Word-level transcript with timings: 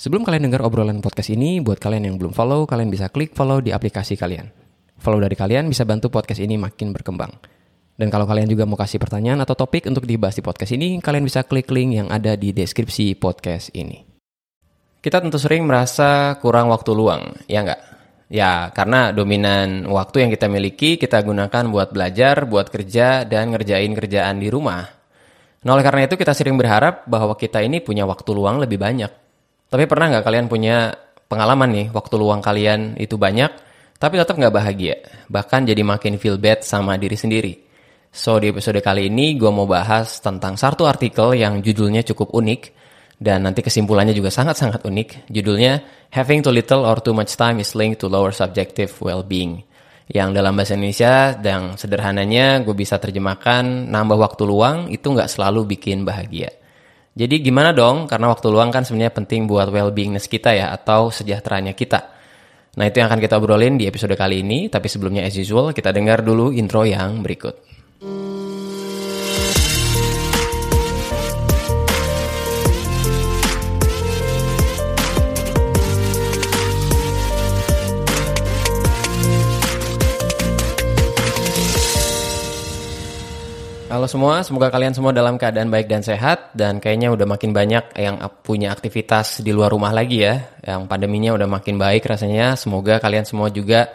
Sebelum 0.00 0.24
kalian 0.24 0.48
dengar 0.48 0.64
obrolan 0.64 1.04
podcast 1.04 1.28
ini, 1.28 1.60
buat 1.60 1.76
kalian 1.76 2.08
yang 2.08 2.16
belum 2.16 2.32
follow, 2.32 2.64
kalian 2.64 2.88
bisa 2.88 3.12
klik 3.12 3.36
follow 3.36 3.60
di 3.60 3.68
aplikasi 3.68 4.16
kalian. 4.16 4.48
Follow 4.96 5.20
dari 5.20 5.36
kalian 5.36 5.68
bisa 5.68 5.84
bantu 5.84 6.08
podcast 6.08 6.40
ini 6.40 6.56
makin 6.56 6.96
berkembang. 6.96 7.28
Dan 8.00 8.08
kalau 8.08 8.24
kalian 8.24 8.48
juga 8.48 8.64
mau 8.64 8.80
kasih 8.80 8.96
pertanyaan 8.96 9.44
atau 9.44 9.52
topik 9.52 9.84
untuk 9.84 10.08
dibahas 10.08 10.32
di 10.32 10.40
podcast 10.40 10.72
ini, 10.72 11.04
kalian 11.04 11.28
bisa 11.28 11.44
klik 11.44 11.68
link 11.68 12.00
yang 12.00 12.08
ada 12.08 12.32
di 12.32 12.48
deskripsi 12.56 13.12
podcast 13.20 13.76
ini. 13.76 14.00
Kita 15.04 15.20
tentu 15.20 15.36
sering 15.36 15.68
merasa 15.68 16.32
kurang 16.40 16.72
waktu 16.72 16.96
luang, 16.96 17.36
ya 17.44 17.60
nggak? 17.60 17.80
Ya, 18.32 18.72
karena 18.72 19.12
dominan 19.12 19.84
waktu 19.84 20.24
yang 20.24 20.30
kita 20.32 20.48
miliki 20.48 20.96
kita 20.96 21.20
gunakan 21.20 21.68
buat 21.68 21.92
belajar, 21.92 22.48
buat 22.48 22.72
kerja, 22.72 23.28
dan 23.28 23.52
ngerjain 23.52 23.92
kerjaan 23.92 24.40
di 24.40 24.48
rumah. 24.48 24.80
Nah, 25.60 25.70
oleh 25.76 25.84
karena 25.84 26.08
itu 26.08 26.16
kita 26.16 26.32
sering 26.32 26.56
berharap 26.56 27.04
bahwa 27.04 27.36
kita 27.36 27.60
ini 27.60 27.84
punya 27.84 28.08
waktu 28.08 28.32
luang 28.32 28.64
lebih 28.64 28.80
banyak. 28.80 29.28
Tapi 29.70 29.86
pernah 29.86 30.10
nggak 30.10 30.24
kalian 30.26 30.46
punya 30.50 30.90
pengalaman 31.30 31.70
nih, 31.70 31.86
waktu 31.94 32.14
luang 32.18 32.42
kalian 32.42 32.98
itu 32.98 33.14
banyak, 33.14 33.54
tapi 34.02 34.18
tetap 34.18 34.34
nggak 34.34 34.50
bahagia. 34.50 34.98
Bahkan 35.30 35.70
jadi 35.70 35.86
makin 35.86 36.18
feel 36.18 36.42
bad 36.42 36.66
sama 36.66 36.98
diri 36.98 37.14
sendiri. 37.14 37.54
So, 38.10 38.42
di 38.42 38.50
episode 38.50 38.82
kali 38.82 39.06
ini 39.06 39.38
gue 39.38 39.46
mau 39.54 39.70
bahas 39.70 40.18
tentang 40.18 40.58
satu 40.58 40.90
artikel 40.90 41.38
yang 41.38 41.62
judulnya 41.62 42.02
cukup 42.02 42.34
unik, 42.34 42.74
dan 43.22 43.46
nanti 43.46 43.62
kesimpulannya 43.62 44.10
juga 44.10 44.34
sangat-sangat 44.34 44.82
unik. 44.82 45.30
Judulnya, 45.30 45.78
Having 46.10 46.40
Too 46.42 46.54
Little 46.58 46.82
or 46.82 46.98
Too 46.98 47.14
Much 47.14 47.38
Time 47.38 47.62
is 47.62 47.70
Linked 47.78 48.02
to 48.02 48.10
Lower 48.10 48.34
Subjective 48.34 48.90
Well-Being. 48.98 49.62
Yang 50.10 50.28
dalam 50.34 50.58
bahasa 50.58 50.74
Indonesia, 50.74 51.38
dan 51.38 51.78
sederhananya 51.78 52.66
gue 52.66 52.74
bisa 52.74 52.98
terjemahkan, 52.98 53.86
nambah 53.86 54.18
waktu 54.18 54.42
luang 54.42 54.90
itu 54.90 55.06
nggak 55.06 55.30
selalu 55.30 55.78
bikin 55.78 56.02
bahagia. 56.02 56.50
Jadi 57.10 57.42
gimana 57.42 57.74
dong? 57.74 58.06
Karena 58.06 58.30
waktu 58.30 58.46
luang 58.50 58.70
kan 58.70 58.86
sebenarnya 58.86 59.14
penting 59.14 59.46
buat 59.50 59.70
well-beingness 59.70 60.30
kita 60.30 60.54
ya 60.54 60.70
atau 60.70 61.10
sejahteranya 61.10 61.74
kita. 61.74 62.00
Nah 62.78 62.84
itu 62.86 63.02
yang 63.02 63.10
akan 63.10 63.18
kita 63.18 63.34
obrolin 63.38 63.74
di 63.74 63.90
episode 63.90 64.14
kali 64.14 64.46
ini. 64.46 64.70
Tapi 64.70 64.86
sebelumnya 64.86 65.26
as 65.26 65.34
usual 65.34 65.74
kita 65.74 65.90
dengar 65.90 66.22
dulu 66.22 66.54
intro 66.54 66.86
yang 66.86 67.22
berikut. 67.22 67.69
Halo 84.00 84.08
semua, 84.08 84.40
semoga 84.40 84.72
kalian 84.72 84.96
semua 84.96 85.12
dalam 85.12 85.36
keadaan 85.36 85.68
baik 85.68 85.84
dan 85.84 86.00
sehat 86.00 86.56
dan 86.56 86.80
kayaknya 86.80 87.12
udah 87.12 87.28
makin 87.28 87.52
banyak 87.52 87.84
yang 88.00 88.16
punya 88.40 88.72
aktivitas 88.72 89.44
di 89.44 89.52
luar 89.52 89.76
rumah 89.76 89.92
lagi 89.92 90.24
ya. 90.24 90.40
Yang 90.64 90.88
pandeminya 90.88 91.36
udah 91.36 91.44
makin 91.44 91.76
baik 91.76 92.08
rasanya. 92.08 92.56
Semoga 92.56 92.96
kalian 92.96 93.28
semua 93.28 93.52
juga 93.52 93.92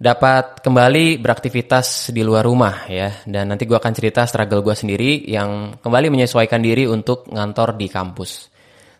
dapat 0.00 0.64
kembali 0.64 1.20
beraktivitas 1.20 2.16
di 2.16 2.24
luar 2.24 2.48
rumah 2.48 2.88
ya. 2.88 3.12
Dan 3.28 3.52
nanti 3.52 3.68
gue 3.68 3.76
akan 3.76 3.92
cerita 3.92 4.24
struggle 4.24 4.64
gue 4.64 4.72
sendiri 4.72 5.28
yang 5.28 5.76
kembali 5.84 6.08
menyesuaikan 6.08 6.64
diri 6.64 6.88
untuk 6.88 7.28
ngantor 7.28 7.76
di 7.76 7.92
kampus. 7.92 8.51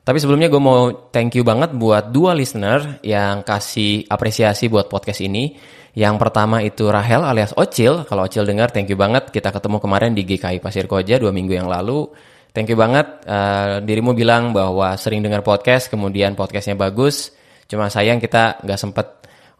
Tapi 0.02 0.18
sebelumnya 0.18 0.50
gue 0.50 0.58
mau 0.58 0.90
thank 1.14 1.38
you 1.38 1.46
banget 1.46 1.78
buat 1.78 2.10
dua 2.10 2.34
listener 2.34 2.98
yang 3.06 3.46
kasih 3.46 4.02
apresiasi 4.10 4.66
buat 4.66 4.90
podcast 4.90 5.22
ini. 5.22 5.54
Yang 5.94 6.18
pertama 6.18 6.58
itu 6.58 6.90
Rahel 6.90 7.22
alias 7.22 7.54
Ocil. 7.54 8.02
Kalau 8.10 8.26
Ocil 8.26 8.42
dengar, 8.42 8.74
thank 8.74 8.90
you 8.90 8.98
banget. 8.98 9.30
Kita 9.30 9.54
ketemu 9.54 9.78
kemarin 9.78 10.10
di 10.10 10.26
GKI 10.26 10.58
Pasir 10.58 10.90
Koja 10.90 11.22
dua 11.22 11.30
minggu 11.30 11.54
yang 11.54 11.70
lalu. 11.70 12.10
Thank 12.50 12.74
you 12.74 12.78
banget. 12.80 13.22
Uh, 13.24 13.78
dirimu 13.86 14.10
bilang 14.10 14.50
bahwa 14.50 14.98
sering 14.98 15.22
dengar 15.22 15.46
podcast, 15.46 15.86
kemudian 15.86 16.34
podcastnya 16.34 16.74
bagus. 16.74 17.30
Cuma 17.70 17.86
sayang 17.86 18.18
kita 18.18 18.58
nggak 18.58 18.80
sempet 18.80 19.06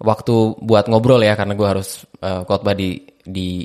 waktu 0.03 0.59
buat 0.59 0.91
ngobrol 0.91 1.23
ya, 1.23 1.39
karena 1.39 1.55
gue 1.55 1.69
harus 1.69 2.03
uh, 2.19 2.43
khotbah 2.43 2.75
di 2.75 2.99
di 3.23 3.63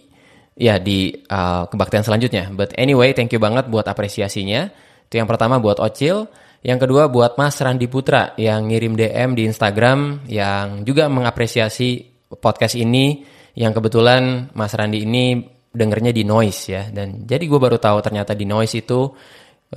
ya 0.54 0.78
di 0.78 1.10
uh, 1.10 1.66
kebaktian 1.66 2.06
selanjutnya. 2.06 2.54
But 2.54 2.78
anyway, 2.78 3.18
thank 3.18 3.34
you 3.34 3.42
banget 3.42 3.66
buat 3.66 3.90
apresiasinya. 3.90 4.70
Itu 5.10 5.18
yang 5.18 5.28
pertama 5.28 5.58
buat 5.58 5.82
Ocil. 5.82 6.30
Yang 6.66 6.90
kedua 6.90 7.08
buat 7.08 7.38
Mas 7.38 7.58
Randi 7.62 7.86
Putra 7.86 8.34
yang 8.36 8.68
ngirim 8.68 8.98
DM 8.98 9.38
di 9.38 9.44
Instagram 9.46 10.26
yang 10.26 10.82
juga 10.82 11.06
mengapresiasi 11.08 12.04
podcast 12.42 12.76
ini 12.76 13.24
yang 13.58 13.74
kebetulan 13.74 14.54
Mas 14.54 14.74
Randi 14.74 15.06
ini 15.06 15.42
dengernya 15.72 16.10
di 16.10 16.26
Noise 16.26 16.62
ya 16.66 16.84
dan 16.90 17.30
jadi 17.30 17.46
gue 17.46 17.60
baru 17.62 17.78
tahu 17.78 18.02
ternyata 18.02 18.34
di 18.34 18.50
Noise 18.50 18.82
itu 18.82 19.06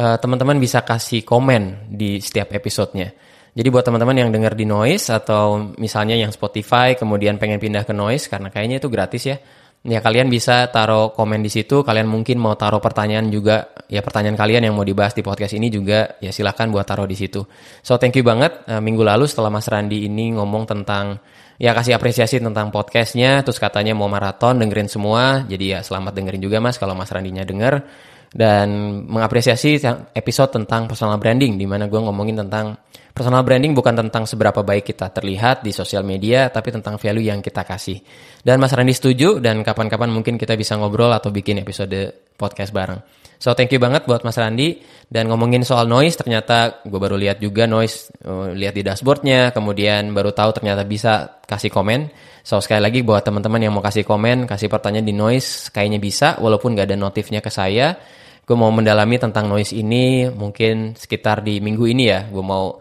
uh, 0.00 0.16
teman-teman 0.16 0.56
bisa 0.56 0.80
kasih 0.80 1.24
komen 1.24 1.92
di 1.92 2.20
setiap 2.20 2.54
episodenya. 2.56 3.12
Jadi 3.50 3.66
buat 3.66 3.82
teman-teman 3.82 4.14
yang 4.14 4.30
denger 4.30 4.54
di 4.54 4.62
Noise 4.62 5.10
atau 5.10 5.74
misalnya 5.74 6.14
yang 6.14 6.30
Spotify 6.30 6.94
kemudian 6.94 7.36
pengen 7.36 7.58
pindah 7.58 7.82
ke 7.82 7.90
Noise 7.90 8.30
karena 8.30 8.48
kayaknya 8.48 8.78
itu 8.78 8.88
gratis 8.88 9.22
ya. 9.26 9.36
Ya 9.80 10.04
kalian 10.04 10.28
bisa 10.28 10.68
taruh 10.68 11.16
komen 11.16 11.40
di 11.40 11.48
situ, 11.48 11.80
kalian 11.80 12.04
mungkin 12.04 12.36
mau 12.36 12.52
taruh 12.52 12.84
pertanyaan 12.84 13.32
juga, 13.32 13.72
ya 13.88 14.04
pertanyaan 14.04 14.36
kalian 14.36 14.68
yang 14.68 14.76
mau 14.76 14.84
dibahas 14.84 15.16
di 15.16 15.24
podcast 15.24 15.56
ini 15.56 15.72
juga, 15.72 16.20
ya 16.20 16.28
silahkan 16.28 16.68
buat 16.68 16.84
taruh 16.84 17.08
di 17.08 17.16
situ. 17.16 17.40
So 17.80 17.96
thank 17.96 18.12
you 18.12 18.20
banget, 18.20 18.60
uh, 18.68 18.76
minggu 18.76 19.00
lalu 19.00 19.24
setelah 19.24 19.48
Mas 19.48 19.64
Randi 19.72 20.04
ini 20.04 20.36
ngomong 20.36 20.68
tentang 20.68 21.16
ya 21.60 21.76
kasih 21.76 21.96
apresiasi 21.96 22.40
tentang 22.40 22.72
podcastnya 22.72 23.44
terus 23.44 23.60
katanya 23.60 23.92
mau 23.92 24.08
maraton 24.08 24.56
dengerin 24.56 24.88
semua. 24.88 25.44
Jadi 25.44 25.76
ya 25.76 25.84
selamat 25.84 26.16
dengerin 26.16 26.40
juga 26.40 26.56
mas 26.60 26.80
kalau 26.80 26.96
mas 26.96 27.12
Randinya 27.12 27.44
denger 27.44 27.84
dan 28.30 28.68
mengapresiasi 29.10 29.82
episode 30.14 30.54
tentang 30.54 30.86
personal 30.86 31.18
branding 31.18 31.58
di 31.58 31.66
mana 31.66 31.90
gue 31.90 31.98
ngomongin 31.98 32.38
tentang 32.46 32.78
personal 33.10 33.42
branding 33.42 33.74
bukan 33.74 33.98
tentang 34.06 34.22
seberapa 34.22 34.62
baik 34.62 34.94
kita 34.94 35.10
terlihat 35.10 35.66
di 35.66 35.74
sosial 35.74 36.06
media 36.06 36.46
tapi 36.46 36.70
tentang 36.70 36.94
value 36.94 37.26
yang 37.26 37.42
kita 37.42 37.66
kasih. 37.66 37.98
Dan 38.40 38.62
mas 38.62 38.70
Randi 38.70 38.94
setuju 38.94 39.42
dan 39.42 39.66
kapan-kapan 39.66 40.14
mungkin 40.14 40.38
kita 40.38 40.54
bisa 40.54 40.78
ngobrol 40.78 41.10
atau 41.10 41.34
bikin 41.34 41.58
episode 41.58 42.30
podcast 42.38 42.70
bareng. 42.70 43.02
So 43.40 43.56
thank 43.56 43.72
you 43.72 43.80
banget 43.80 44.04
buat 44.04 44.20
Mas 44.20 44.36
Randi. 44.36 44.84
Dan 45.08 45.32
ngomongin 45.32 45.64
soal 45.64 45.88
noise 45.88 46.14
ternyata 46.14 46.84
gue 46.84 47.00
baru 47.00 47.16
lihat 47.16 47.40
juga 47.40 47.64
noise 47.64 48.12
uh, 48.28 48.52
lihat 48.52 48.76
di 48.76 48.84
dashboardnya 48.84 49.50
kemudian 49.56 50.12
baru 50.12 50.30
tahu 50.30 50.52
ternyata 50.54 50.84
bisa 50.84 51.40
kasih 51.48 51.72
komen. 51.72 52.12
So 52.40 52.58
sekali 52.58 52.80
lagi 52.80 53.00
buat 53.04 53.20
teman-teman 53.22 53.60
yang 53.60 53.72
mau 53.76 53.84
kasih 53.84 54.04
komen 54.04 54.48
kasih 54.48 54.72
pertanyaan 54.72 55.06
di 55.06 55.14
noise 55.14 55.68
kayaknya 55.70 56.00
bisa 56.00 56.40
walaupun 56.40 56.76
gak 56.76 56.88
ada 56.90 56.96
notifnya 56.96 57.44
ke 57.44 57.52
saya. 57.52 57.96
Gue 58.44 58.58
mau 58.58 58.72
mendalami 58.74 59.14
tentang 59.20 59.46
noise 59.46 59.70
ini 59.76 60.26
mungkin 60.26 60.98
sekitar 60.98 61.44
di 61.46 61.62
minggu 61.62 61.84
ini 61.86 62.04
ya. 62.10 62.26
Gue 62.26 62.42
mau 62.42 62.80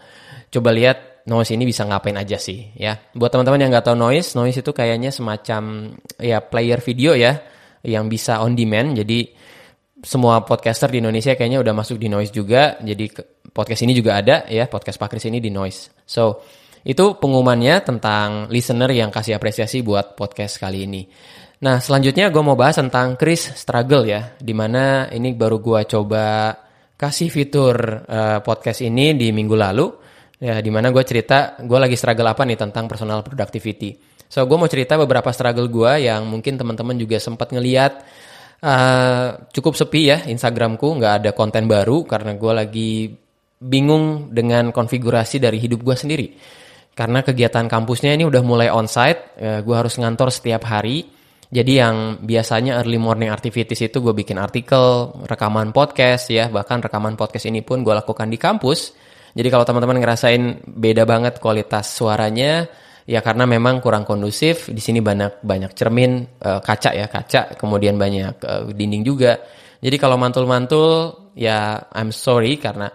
coba 0.50 0.70
lihat 0.74 1.30
noise 1.30 1.54
ini 1.54 1.68
bisa 1.68 1.86
ngapain 1.86 2.18
aja 2.18 2.42
sih 2.42 2.74
ya. 2.74 2.98
Buat 3.14 3.38
teman-teman 3.38 3.62
yang 3.62 3.70
nggak 3.70 3.86
tahu 3.86 3.98
noise, 4.00 4.34
noise 4.34 4.60
itu 4.60 4.72
kayaknya 4.74 5.14
semacam 5.14 5.94
ya 6.18 6.42
player 6.42 6.82
video 6.82 7.14
ya 7.14 7.38
yang 7.86 8.10
bisa 8.10 8.42
on 8.42 8.58
demand. 8.58 8.98
Jadi 8.98 9.30
semua 10.00 10.44
podcaster 10.48 10.88
di 10.88 11.04
Indonesia 11.04 11.36
kayaknya 11.36 11.60
udah 11.60 11.74
masuk 11.76 12.00
di 12.00 12.08
Noise 12.08 12.32
juga. 12.32 12.80
Jadi 12.80 13.12
podcast 13.52 13.82
ini 13.84 13.92
juga 13.92 14.16
ada 14.20 14.48
ya, 14.48 14.68
podcast 14.72 14.96
Pak 14.96 15.12
Kris 15.12 15.28
ini 15.28 15.44
di 15.44 15.52
Noise. 15.52 15.92
So, 16.08 16.40
itu 16.84 17.20
pengumumannya 17.20 17.84
tentang 17.84 18.48
listener 18.48 18.92
yang 18.96 19.12
kasih 19.12 19.36
apresiasi 19.36 19.84
buat 19.84 20.16
podcast 20.16 20.60
kali 20.62 20.88
ini. 20.88 21.04
Nah, 21.60 21.84
selanjutnya 21.84 22.32
gue 22.32 22.40
mau 22.40 22.56
bahas 22.56 22.80
tentang 22.80 23.20
Chris 23.20 23.52
Struggle 23.52 24.08
ya, 24.08 24.32
di 24.40 24.56
mana 24.56 25.12
ini 25.12 25.36
baru 25.36 25.60
gue 25.60 25.84
coba 25.92 26.56
kasih 26.96 27.28
fitur 27.28 27.76
uh, 28.08 28.40
podcast 28.40 28.80
ini 28.80 29.12
di 29.12 29.36
minggu 29.36 29.56
lalu, 29.60 29.92
ya 30.40 30.64
di 30.64 30.72
mana 30.72 30.88
gue 30.92 31.04
cerita 31.04 31.60
gue 31.60 31.80
lagi 31.80 32.00
struggle 32.00 32.32
apa 32.32 32.48
nih 32.48 32.56
tentang 32.56 32.88
personal 32.88 33.28
productivity. 33.28 34.00
So, 34.32 34.48
gue 34.48 34.56
mau 34.56 34.72
cerita 34.72 34.96
beberapa 34.96 35.36
struggle 35.36 35.68
gue 35.68 36.08
yang 36.08 36.24
mungkin 36.32 36.56
teman-teman 36.56 36.96
juga 36.96 37.20
sempat 37.20 37.52
ngeliat 37.52 38.28
Uh, 38.60 39.48
cukup 39.56 39.72
sepi 39.72 40.12
ya 40.12 40.28
Instagramku 40.28 41.00
nggak 41.00 41.24
ada 41.24 41.32
konten 41.32 41.64
baru 41.64 42.04
karena 42.04 42.36
gue 42.36 42.52
lagi 42.52 42.92
bingung 43.56 44.36
dengan 44.36 44.76
konfigurasi 44.76 45.40
dari 45.40 45.64
hidup 45.64 45.80
gue 45.80 45.96
sendiri 45.96 46.28
karena 46.96 47.26
kegiatan 47.26 47.66
kampusnya 47.68 48.16
ini 48.16 48.28
udah 48.28 48.42
mulai 48.46 48.70
onsite 48.72 49.36
uh, 49.40 49.60
eh, 49.60 49.60
gue 49.66 49.76
harus 49.76 49.96
ngantor 49.98 50.30
setiap 50.34 50.66
hari 50.68 51.06
jadi 51.50 51.86
yang 51.86 51.96
biasanya 52.22 52.78
early 52.78 53.02
morning 53.02 53.34
activities 53.34 53.82
itu 53.82 53.98
gue 54.00 54.14
bikin 54.14 54.38
artikel 54.38 55.14
rekaman 55.26 55.74
podcast 55.74 56.30
ya 56.30 56.48
bahkan 56.48 56.80
rekaman 56.80 57.18
podcast 57.18 57.50
ini 57.50 57.66
pun 57.66 57.82
gue 57.82 57.94
lakukan 57.94 58.30
di 58.30 58.38
kampus 58.38 58.94
jadi 59.34 59.48
kalau 59.54 59.66
teman-teman 59.66 60.02
ngerasain 60.02 60.66
beda 60.66 61.06
banget 61.06 61.38
kualitas 61.38 61.94
suaranya 61.94 62.66
Ya 63.10 63.26
karena 63.26 63.50
memang 63.50 63.82
kurang 63.82 64.06
kondusif. 64.06 64.70
Di 64.70 64.78
sini 64.78 65.02
banyak 65.02 65.42
banyak 65.42 65.74
cermin 65.74 66.30
uh, 66.46 66.62
kaca 66.62 66.94
ya 66.94 67.10
kaca, 67.10 67.58
kemudian 67.58 67.98
banyak 67.98 68.38
uh, 68.46 68.70
dinding 68.70 69.02
juga. 69.02 69.42
Jadi 69.82 69.98
kalau 69.98 70.14
mantul-mantul 70.22 71.18
ya 71.34 71.90
I'm 71.90 72.14
sorry 72.14 72.62
karena 72.62 72.86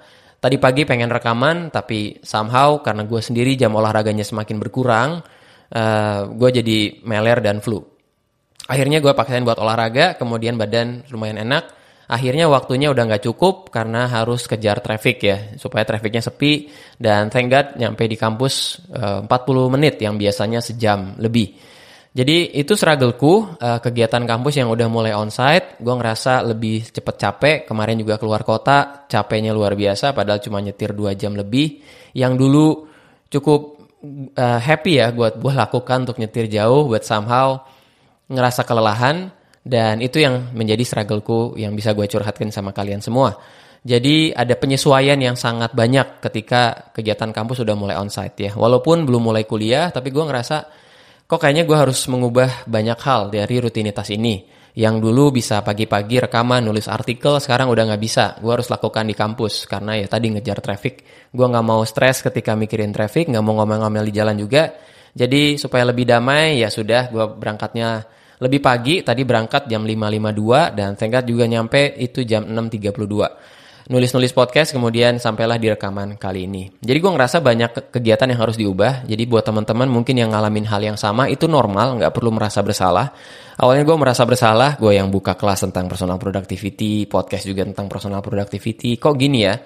tadi 0.44 0.60
pagi 0.60 0.84
pengen 0.84 1.08
rekaman 1.08 1.72
tapi 1.72 2.20
somehow 2.20 2.84
karena 2.84 3.08
gue 3.08 3.16
sendiri 3.16 3.56
jam 3.56 3.72
olahraganya 3.72 4.28
semakin 4.28 4.60
berkurang, 4.60 5.24
uh, 5.72 5.80
eh, 5.80 6.20
gue 6.28 6.50
jadi 6.60 6.78
meler 7.08 7.40
dan 7.40 7.64
flu. 7.64 7.80
Akhirnya 8.68 9.00
gue 9.00 9.12
paksain 9.16 9.40
buat 9.40 9.56
olahraga, 9.56 10.20
kemudian 10.20 10.60
badan 10.60 11.08
lumayan 11.08 11.40
enak. 11.40 11.80
akhirnya 12.04 12.52
waktunya 12.52 12.92
udah 12.92 13.00
nggak 13.08 13.24
cukup 13.24 13.72
karena 13.72 14.04
harus 14.04 14.44
kejar 14.44 14.84
traffic 14.84 15.24
ya 15.24 15.56
supaya 15.56 15.88
trafficnya 15.88 16.20
sepi 16.20 16.68
dan 17.00 17.32
thank 17.32 17.48
God 17.48 17.80
nyampe 17.80 18.04
di 18.04 18.12
kampus 18.12 18.84
uh, 18.92 19.24
40 19.24 19.72
menit 19.72 19.96
yang 20.04 20.20
biasanya 20.20 20.60
sejam 20.60 21.16
lebih. 21.16 21.56
Jadi 22.14 22.54
itu 22.54 22.78
struggleku 22.78 23.58
uh, 23.58 23.82
kegiatan 23.82 24.22
kampus 24.22 24.62
yang 24.62 24.70
udah 24.70 24.86
mulai 24.86 25.18
onsite, 25.18 25.82
gue 25.82 25.94
ngerasa 25.98 26.46
lebih 26.46 26.86
cepet 26.86 27.14
capek. 27.18 27.56
Kemarin 27.66 27.98
juga 27.98 28.22
keluar 28.22 28.46
kota, 28.46 29.02
capeknya 29.10 29.50
luar 29.50 29.74
biasa, 29.74 30.14
padahal 30.14 30.38
cuma 30.38 30.62
nyetir 30.62 30.94
2 30.94 31.10
jam 31.18 31.34
lebih. 31.34 31.82
Yang 32.14 32.32
dulu 32.38 32.66
cukup 33.26 33.82
uh, 34.38 34.62
happy 34.62 35.02
ya 35.02 35.10
buat 35.10 35.42
gue 35.42 35.52
lakukan 35.58 36.06
untuk 36.06 36.22
nyetir 36.22 36.46
jauh, 36.46 36.86
buat 36.86 37.02
somehow 37.02 37.58
ngerasa 38.30 38.62
kelelahan 38.62 39.34
dan 39.66 39.98
itu 39.98 40.22
yang 40.22 40.54
menjadi 40.54 40.86
struggleku 40.86 41.58
yang 41.58 41.74
bisa 41.74 41.98
gue 41.98 42.06
curhatkan 42.06 42.54
sama 42.54 42.70
kalian 42.70 43.02
semua. 43.02 43.34
Jadi 43.82 44.30
ada 44.32 44.54
penyesuaian 44.54 45.18
yang 45.18 45.34
sangat 45.34 45.74
banyak 45.74 46.22
ketika 46.22 46.94
kegiatan 46.94 47.34
kampus 47.34 47.66
sudah 47.66 47.74
mulai 47.74 47.98
onsite 47.98 48.38
ya. 48.38 48.52
Walaupun 48.54 49.02
belum 49.02 49.34
mulai 49.34 49.44
kuliah, 49.44 49.90
tapi 49.90 50.14
gue 50.14 50.24
ngerasa 50.24 50.83
kok 51.24 51.38
kayaknya 51.40 51.64
gue 51.64 51.76
harus 51.76 52.04
mengubah 52.06 52.68
banyak 52.68 52.98
hal 53.00 53.32
dari 53.32 53.56
rutinitas 53.60 54.12
ini. 54.12 54.44
Yang 54.74 55.06
dulu 55.06 55.38
bisa 55.38 55.62
pagi-pagi 55.62 56.26
rekaman, 56.26 56.66
nulis 56.66 56.90
artikel, 56.90 57.38
sekarang 57.38 57.70
udah 57.70 57.94
nggak 57.94 58.02
bisa. 58.02 58.34
Gue 58.42 58.58
harus 58.58 58.66
lakukan 58.66 59.06
di 59.06 59.14
kampus 59.14 59.70
karena 59.70 59.94
ya 59.94 60.10
tadi 60.10 60.34
ngejar 60.34 60.58
traffic. 60.58 61.06
Gue 61.30 61.46
nggak 61.46 61.62
mau 61.62 61.86
stres 61.86 62.26
ketika 62.26 62.58
mikirin 62.58 62.90
traffic, 62.90 63.30
nggak 63.30 63.44
mau 63.46 63.62
ngomel-ngomel 63.62 64.02
di 64.10 64.14
jalan 64.18 64.34
juga. 64.34 64.74
Jadi 65.14 65.62
supaya 65.62 65.86
lebih 65.86 66.10
damai 66.10 66.58
ya 66.58 66.74
sudah 66.74 67.06
gue 67.06 67.24
berangkatnya 67.38 68.02
lebih 68.42 68.58
pagi 68.58 69.06
tadi 69.06 69.22
berangkat 69.22 69.70
jam 69.70 69.86
5.52 69.86 70.74
dan 70.74 70.98
tenggat 70.98 71.22
juga 71.22 71.46
nyampe 71.46 71.94
itu 72.02 72.26
jam 72.26 72.42
6.32 72.50 73.63
nulis-nulis 73.90 74.32
podcast 74.32 74.72
kemudian 74.72 75.20
sampailah 75.20 75.60
di 75.60 75.68
rekaman 75.68 76.16
kali 76.16 76.48
ini. 76.48 76.72
Jadi 76.80 76.98
gue 77.00 77.12
ngerasa 77.12 77.44
banyak 77.44 77.92
kegiatan 77.92 78.28
yang 78.30 78.40
harus 78.40 78.56
diubah. 78.56 79.04
Jadi 79.04 79.22
buat 79.28 79.44
teman-teman 79.44 79.88
mungkin 79.90 80.16
yang 80.16 80.32
ngalamin 80.32 80.64
hal 80.64 80.80
yang 80.80 80.98
sama 81.00 81.28
itu 81.28 81.44
normal, 81.44 82.00
nggak 82.00 82.12
perlu 82.12 82.32
merasa 82.32 82.64
bersalah. 82.64 83.12
Awalnya 83.60 83.84
gue 83.86 83.96
merasa 83.96 84.22
bersalah, 84.24 84.80
gue 84.80 84.92
yang 84.96 85.12
buka 85.12 85.36
kelas 85.36 85.68
tentang 85.68 85.86
personal 85.86 86.16
productivity, 86.16 87.04
podcast 87.04 87.44
juga 87.44 87.62
tentang 87.68 87.86
personal 87.86 88.24
productivity. 88.24 88.96
Kok 88.96 89.14
gini 89.14 89.40
ya? 89.44 89.56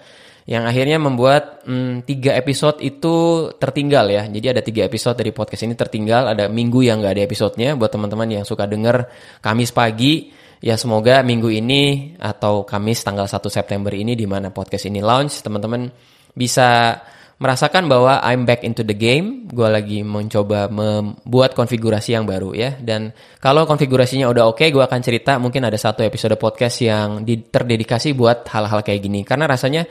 yang 0.49 0.65
akhirnya 0.65 0.97
membuat 0.97 1.69
hmm, 1.69 2.09
tiga 2.09 2.33
episode 2.33 2.81
itu 2.81 3.47
tertinggal 3.61 4.09
ya. 4.09 4.25
Jadi 4.25 4.47
ada 4.49 4.65
tiga 4.65 4.89
episode 4.89 5.21
dari 5.21 5.29
podcast 5.29 5.69
ini 5.69 5.77
tertinggal. 5.77 6.33
Ada 6.33 6.49
minggu 6.49 6.81
yang 6.81 7.05
nggak 7.05 7.21
ada 7.21 7.23
episodenya 7.29 7.77
buat 7.77 7.93
teman-teman 7.93 8.41
yang 8.41 8.45
suka 8.49 8.65
denger 8.65 9.13
Kamis 9.45 9.77
pagi. 9.77 10.33
Ya 10.59 10.75
semoga 10.75 11.23
minggu 11.23 11.55
ini 11.55 12.15
atau 12.19 12.67
Kamis 12.67 13.07
tanggal 13.07 13.31
1 13.31 13.47
September 13.47 13.95
ini 13.95 14.19
di 14.19 14.27
mana 14.27 14.51
podcast 14.51 14.91
ini 14.91 14.99
launch, 14.99 15.39
teman-teman 15.47 15.87
bisa 16.35 16.99
merasakan 17.39 17.87
bahwa 17.87 18.19
I'm 18.19 18.43
back 18.43 18.67
into 18.67 18.83
the 18.83 18.99
game. 18.99 19.47
Gue 19.47 19.71
lagi 19.71 20.03
mencoba 20.03 20.67
membuat 20.67 21.55
konfigurasi 21.55 22.19
yang 22.19 22.27
baru 22.27 22.51
ya. 22.59 22.75
Dan 22.75 23.15
kalau 23.39 23.63
konfigurasinya 23.71 24.27
udah 24.27 24.51
oke, 24.51 24.59
okay, 24.59 24.75
gue 24.75 24.83
akan 24.83 25.01
cerita 25.01 25.39
mungkin 25.39 25.63
ada 25.63 25.79
satu 25.79 26.03
episode 26.03 26.35
podcast 26.35 26.83
yang 26.83 27.23
terdedikasi 27.25 28.19
buat 28.19 28.51
hal-hal 28.51 28.83
kayak 28.83 28.99
gini. 28.99 29.23
Karena 29.23 29.47
rasanya 29.47 29.87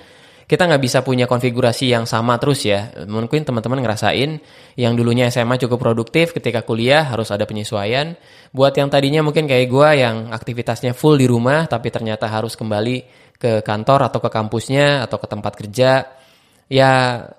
kita 0.48 0.64
nggak 0.64 0.80
bisa 0.80 1.04
punya 1.04 1.28
konfigurasi 1.28 1.92
yang 1.92 2.08
sama 2.08 2.40
terus 2.40 2.64
ya. 2.64 2.88
Mungkin 3.04 3.44
teman-teman 3.44 3.84
ngerasain 3.84 4.40
yang 4.80 4.96
dulunya 4.96 5.28
SMA 5.28 5.60
cukup 5.60 5.84
produktif 5.84 6.32
ketika 6.32 6.64
kuliah 6.64 7.04
harus 7.04 7.36
ada 7.36 7.44
penyesuaian. 7.44 8.16
Buat 8.56 8.80
yang 8.80 8.88
tadinya 8.88 9.20
mungkin 9.28 9.44
kayak 9.44 9.68
gue 9.68 9.90
yang 10.00 10.32
aktivitasnya 10.32 10.96
full 10.96 11.20
di 11.20 11.28
rumah 11.28 11.68
tapi 11.68 11.92
ternyata 11.92 12.32
harus 12.32 12.56
kembali 12.56 13.28
ke 13.36 13.60
kantor 13.60 14.08
atau 14.08 14.24
ke 14.24 14.30
kampusnya 14.32 15.04
atau 15.04 15.20
ke 15.20 15.28
tempat 15.28 15.54
kerja, 15.54 15.92
ya 16.72 16.92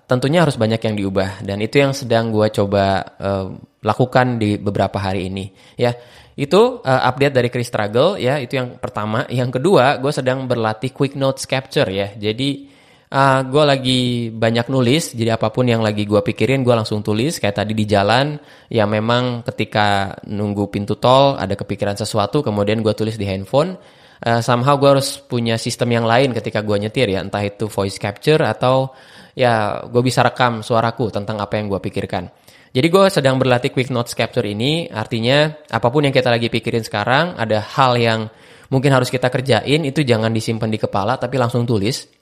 tentunya 0.04 0.44
harus 0.44 0.60
banyak 0.60 0.78
yang 0.78 0.94
diubah. 1.00 1.40
Dan 1.40 1.64
itu 1.64 1.80
yang 1.80 1.96
sedang 1.96 2.28
gue 2.28 2.52
coba 2.52 3.08
uh, 3.16 3.48
lakukan 3.88 4.36
di 4.36 4.60
beberapa 4.60 5.00
hari 5.00 5.32
ini 5.32 5.48
ya. 5.80 5.96
Itu 6.36 6.84
uh, 6.84 7.02
update 7.08 7.34
dari 7.34 7.48
Chris 7.48 7.72
Struggle 7.72 8.20
ya. 8.20 8.36
Itu 8.36 8.60
yang 8.60 8.76
pertama. 8.76 9.24
Yang 9.32 9.58
kedua 9.58 9.96
gue 9.96 10.12
sedang 10.12 10.44
berlatih 10.44 10.92
quick 10.92 11.16
notes 11.16 11.48
capture 11.48 11.88
ya. 11.88 12.12
Jadi 12.12 12.77
uh, 13.08 13.16
ah, 13.16 13.40
gue 13.44 13.64
lagi 13.64 14.00
banyak 14.32 14.68
nulis 14.68 15.16
jadi 15.16 15.40
apa 15.40 15.48
pun 15.48 15.64
yang 15.64 15.80
lagi 15.80 16.04
gue 16.04 16.20
pikirin 16.20 16.60
gue 16.64 16.74
langsung 16.76 17.00
tulis. 17.00 17.40
Kayak 17.40 17.64
tadi 17.64 17.72
di 17.72 17.84
jalan 17.88 18.36
ya 18.68 18.84
memang 18.84 19.42
ketika 19.44 20.18
nunggu 20.28 20.68
pintu 20.68 20.96
tol 21.00 21.36
ada 21.36 21.56
kepikiran 21.56 21.96
sesuatu 21.96 22.44
kemudian 22.44 22.84
gue 22.84 22.92
tulis 22.92 23.16
di 23.16 23.24
handphone. 23.24 23.76
Uh, 24.18 24.42
somehow 24.42 24.74
gue 24.74 24.98
harus 24.98 25.22
punya 25.22 25.54
sistem 25.54 25.94
yang 25.94 26.02
lain 26.02 26.34
ketika 26.34 26.60
gue 26.60 26.76
nyetir 26.76 27.08
ya. 27.08 27.24
Entah 27.24 27.42
itu 27.44 27.70
voice 27.70 27.96
capture 27.96 28.42
atau 28.44 28.92
ya 29.32 29.84
gue 29.86 30.02
bisa 30.02 30.20
rekam 30.26 30.60
suaraku 30.60 31.08
tentang 31.14 31.38
apa 31.38 31.56
yang 31.56 31.70
gue 31.70 31.80
pikirkan. 31.80 32.28
Jadi 32.68 32.86
gue 32.92 33.04
sedang 33.08 33.40
berlatih 33.40 33.72
quick 33.72 33.88
notes 33.88 34.12
capture 34.12 34.44
ini. 34.44 34.90
Artinya 34.90 35.48
apa 35.72 35.88
pun 35.88 36.04
yang 36.04 36.12
kita 36.12 36.28
lagi 36.28 36.52
pikirin 36.52 36.84
sekarang 36.84 37.38
ada 37.40 37.62
hal 37.62 37.96
yang 37.96 38.28
mungkin 38.68 38.92
harus 38.92 39.08
kita 39.08 39.32
kerjain 39.32 39.80
itu 39.88 40.04
jangan 40.04 40.28
disimpan 40.28 40.68
di 40.68 40.76
kepala 40.76 41.16
tapi 41.16 41.40
langsung 41.40 41.64
tulis 41.64 42.17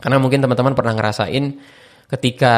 karena 0.00 0.18
mungkin 0.18 0.42
teman-teman 0.42 0.74
pernah 0.74 0.94
ngerasain 0.96 1.44
ketika 2.10 2.54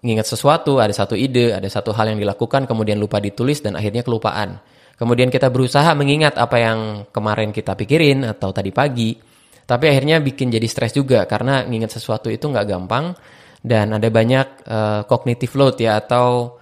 nginget 0.00 0.26
sesuatu, 0.26 0.80
ada 0.80 0.92
satu 0.92 1.12
ide, 1.12 1.52
ada 1.52 1.68
satu 1.68 1.92
hal 1.92 2.16
yang 2.16 2.20
dilakukan, 2.20 2.64
kemudian 2.64 2.96
lupa 2.96 3.20
ditulis 3.20 3.60
dan 3.60 3.76
akhirnya 3.76 4.00
kelupaan. 4.00 4.60
Kemudian 4.96 5.32
kita 5.32 5.48
berusaha 5.48 5.88
mengingat 5.96 6.36
apa 6.36 6.56
yang 6.60 6.78
kemarin 7.08 7.52
kita 7.56 7.72
pikirin 7.72 8.24
atau 8.24 8.52
tadi 8.52 8.68
pagi, 8.68 9.16
tapi 9.64 9.88
akhirnya 9.88 10.20
bikin 10.20 10.52
jadi 10.52 10.66
stres 10.68 10.92
juga 10.92 11.24
karena 11.24 11.64
nginget 11.64 11.96
sesuatu 11.96 12.28
itu 12.28 12.48
nggak 12.50 12.66
gampang 12.68 13.16
dan 13.60 13.96
ada 13.96 14.08
banyak 14.08 14.66
uh, 14.68 15.00
cognitive 15.04 15.54
load 15.56 15.76
ya 15.80 16.00
atau 16.00 16.59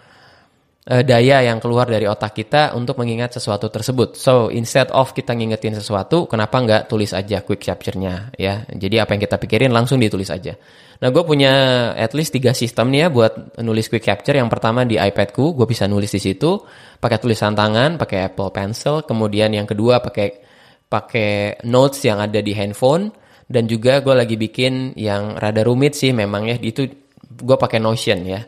uh, 0.88 1.04
daya 1.04 1.44
yang 1.44 1.60
keluar 1.60 1.84
dari 1.84 2.08
otak 2.08 2.34
kita 2.34 2.72
untuk 2.72 2.96
mengingat 2.98 3.36
sesuatu 3.36 3.68
tersebut. 3.68 4.16
So 4.16 4.48
instead 4.48 4.88
of 4.90 5.12
kita 5.12 5.36
ngingetin 5.36 5.76
sesuatu, 5.76 6.24
kenapa 6.24 6.58
nggak 6.64 6.82
tulis 6.88 7.12
aja 7.12 7.44
quick 7.44 7.60
capture-nya 7.60 8.32
ya? 8.40 8.64
Jadi 8.72 8.96
apa 8.96 9.14
yang 9.14 9.22
kita 9.22 9.36
pikirin 9.36 9.70
langsung 9.70 10.00
ditulis 10.00 10.32
aja. 10.32 10.56
Nah 10.98 11.14
gue 11.14 11.22
punya 11.22 11.52
at 11.94 12.10
least 12.16 12.34
tiga 12.34 12.50
sistem 12.50 12.90
nih 12.90 13.06
ya 13.06 13.08
buat 13.12 13.60
nulis 13.62 13.86
quick 13.86 14.02
capture. 14.02 14.34
Yang 14.34 14.50
pertama 14.50 14.82
di 14.82 14.98
iPadku, 14.98 15.54
gue 15.54 15.66
bisa 15.68 15.86
nulis 15.86 16.10
di 16.10 16.18
situ 16.18 16.58
pakai 16.98 17.22
tulisan 17.22 17.54
tangan, 17.54 18.00
pakai 18.00 18.32
Apple 18.32 18.50
Pencil. 18.50 19.06
Kemudian 19.06 19.54
yang 19.54 19.68
kedua 19.68 20.02
pakai 20.02 20.42
pakai 20.88 21.62
notes 21.68 22.02
yang 22.02 22.18
ada 22.18 22.40
di 22.42 22.56
handphone. 22.56 23.14
Dan 23.48 23.64
juga 23.64 24.04
gue 24.04 24.12
lagi 24.12 24.36
bikin 24.36 24.92
yang 24.92 25.32
rada 25.40 25.64
rumit 25.64 25.96
sih 25.96 26.12
memang 26.12 26.52
ya 26.52 26.60
itu 26.60 26.84
gue 27.32 27.56
pakai 27.56 27.80
Notion 27.80 28.20
ya. 28.28 28.44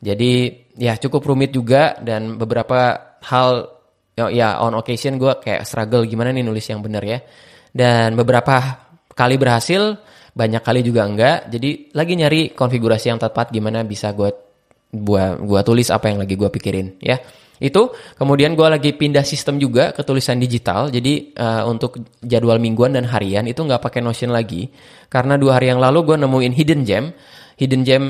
Jadi 0.00 0.32
ya 0.80 0.96
cukup 0.96 1.28
rumit 1.28 1.52
juga 1.52 2.00
dan 2.00 2.40
beberapa 2.40 3.12
hal 3.20 3.68
ya, 4.16 4.32
ya 4.32 4.48
on 4.64 4.72
occasion 4.72 5.20
gue 5.20 5.36
kayak 5.44 5.68
struggle 5.68 6.08
gimana 6.08 6.32
nih 6.32 6.44
nulis 6.44 6.64
yang 6.72 6.80
bener 6.80 7.04
ya. 7.04 7.18
Dan 7.70 8.16
beberapa 8.16 8.58
kali 9.12 9.36
berhasil, 9.36 10.00
banyak 10.34 10.62
kali 10.64 10.80
juga 10.80 11.04
enggak. 11.06 11.52
Jadi 11.52 11.92
lagi 11.92 12.14
nyari 12.16 12.56
konfigurasi 12.56 13.12
yang 13.12 13.20
tepat 13.20 13.52
gimana 13.52 13.84
bisa 13.84 14.10
gue 14.16 14.30
gua 14.90 15.38
gua 15.38 15.60
tulis 15.62 15.86
apa 15.92 16.10
yang 16.10 16.18
lagi 16.18 16.34
gue 16.34 16.50
pikirin 16.50 16.98
ya. 16.98 17.20
Itu 17.60 17.92
kemudian 18.16 18.56
gue 18.56 18.64
lagi 18.64 18.96
pindah 18.96 19.20
sistem 19.20 19.60
juga 19.60 19.92
ke 19.92 20.00
tulisan 20.00 20.40
digital. 20.40 20.88
Jadi 20.88 21.36
uh, 21.36 21.68
untuk 21.68 22.00
jadwal 22.24 22.56
mingguan 22.56 22.96
dan 22.96 23.04
harian 23.04 23.44
itu 23.44 23.60
nggak 23.60 23.84
pakai 23.84 24.00
Notion 24.00 24.32
lagi 24.32 24.72
karena 25.12 25.36
dua 25.36 25.60
hari 25.60 25.68
yang 25.68 25.76
lalu 25.76 26.08
gue 26.08 26.16
nemuin 26.16 26.52
hidden 26.56 26.80
gem. 26.88 27.12
Hidden 27.60 27.82
gem 27.84 28.04